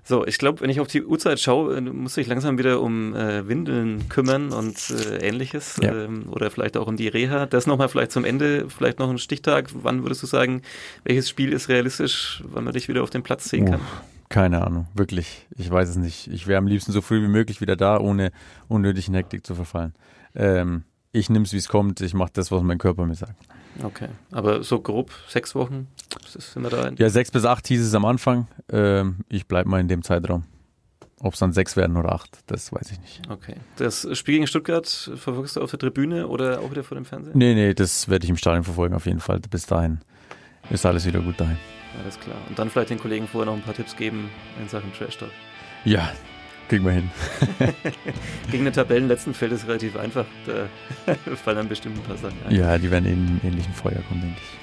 [0.09, 3.13] So, ich glaube, wenn ich auf die Uhrzeit schaue, äh, muss ich langsam wieder um
[3.15, 5.79] äh, Windeln kümmern und äh, ähnliches.
[5.83, 5.93] Ja.
[5.93, 7.45] Ähm, oder vielleicht auch um die Reha.
[7.45, 9.69] Das nochmal vielleicht zum Ende, vielleicht noch ein Stichtag.
[9.73, 10.63] Wann würdest du sagen,
[11.03, 13.81] welches Spiel ist realistisch, wann man dich wieder auf dem Platz sehen kann?
[14.29, 15.47] Keine Ahnung, wirklich.
[15.57, 16.27] Ich weiß es nicht.
[16.27, 18.31] Ich wäre am liebsten so früh wie möglich wieder da, ohne
[18.67, 19.93] unnötig in Hektik zu verfallen.
[20.35, 22.01] Ähm, ich nehme es, wie es kommt.
[22.01, 23.43] Ich mache das, was mein Körper mir sagt.
[23.83, 25.87] Okay, aber so grob sechs Wochen
[26.27, 26.91] sind wir da?
[26.97, 28.47] Ja, sechs bis acht hieß es am Anfang.
[28.71, 30.43] Ähm, ich bleibe mal in dem Zeitraum.
[31.21, 33.21] Ob es dann sechs werden oder acht, das weiß ich nicht.
[33.29, 33.55] Okay.
[33.77, 37.37] Das Spiel gegen Stuttgart verfolgst du auf der Tribüne oder auch wieder vor dem Fernsehen?
[37.37, 39.39] Nee, nee, das werde ich im Stadion verfolgen auf jeden Fall.
[39.39, 39.99] Bis dahin
[40.69, 41.57] ist alles wieder gut dahin.
[42.03, 42.37] Alles klar.
[42.47, 44.29] Und dann vielleicht den Kollegen vorher noch ein paar Tipps geben
[44.61, 45.31] in Sachen Trash Talk.
[45.85, 46.11] Ja,
[46.67, 47.09] kriegen wir hin.
[48.51, 50.25] Gegen den Tabellenletzten fällt es relativ einfach.
[50.45, 52.55] Da fallen dann bestimmt ein paar Sachen ein.
[52.55, 54.58] Ja, die werden in ähnlichen Feuer kommen, denke ich.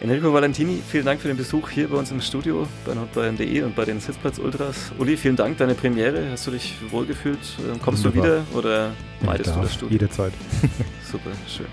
[0.00, 3.74] Enrico Valentini, vielen Dank für den Besuch hier bei uns im Studio bei nordbayern.de und
[3.74, 4.92] bei den Sitzplatz Ultras.
[4.98, 6.30] Uli, vielen Dank, deine Premiere.
[6.30, 7.38] Hast du dich wohlgefühlt?
[7.82, 8.28] Kommst Wunderbar.
[8.28, 8.90] du wieder oder
[9.24, 9.92] meidest du das Studio?
[9.92, 10.32] Jederzeit.
[11.10, 11.66] Super, schön.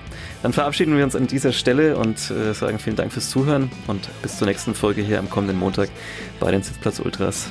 [0.43, 4.07] Dann verabschieden wir uns an dieser Stelle und äh, sagen vielen Dank fürs Zuhören und
[4.21, 5.89] bis zur nächsten Folge hier am kommenden Montag
[6.39, 7.49] bei den Sitzplatz Ultras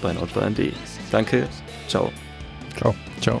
[0.00, 0.72] bei nordbayern.de.
[1.10, 1.48] Danke,
[1.88, 2.10] ciao.
[2.76, 2.94] Ciao.
[3.20, 3.40] Ciao.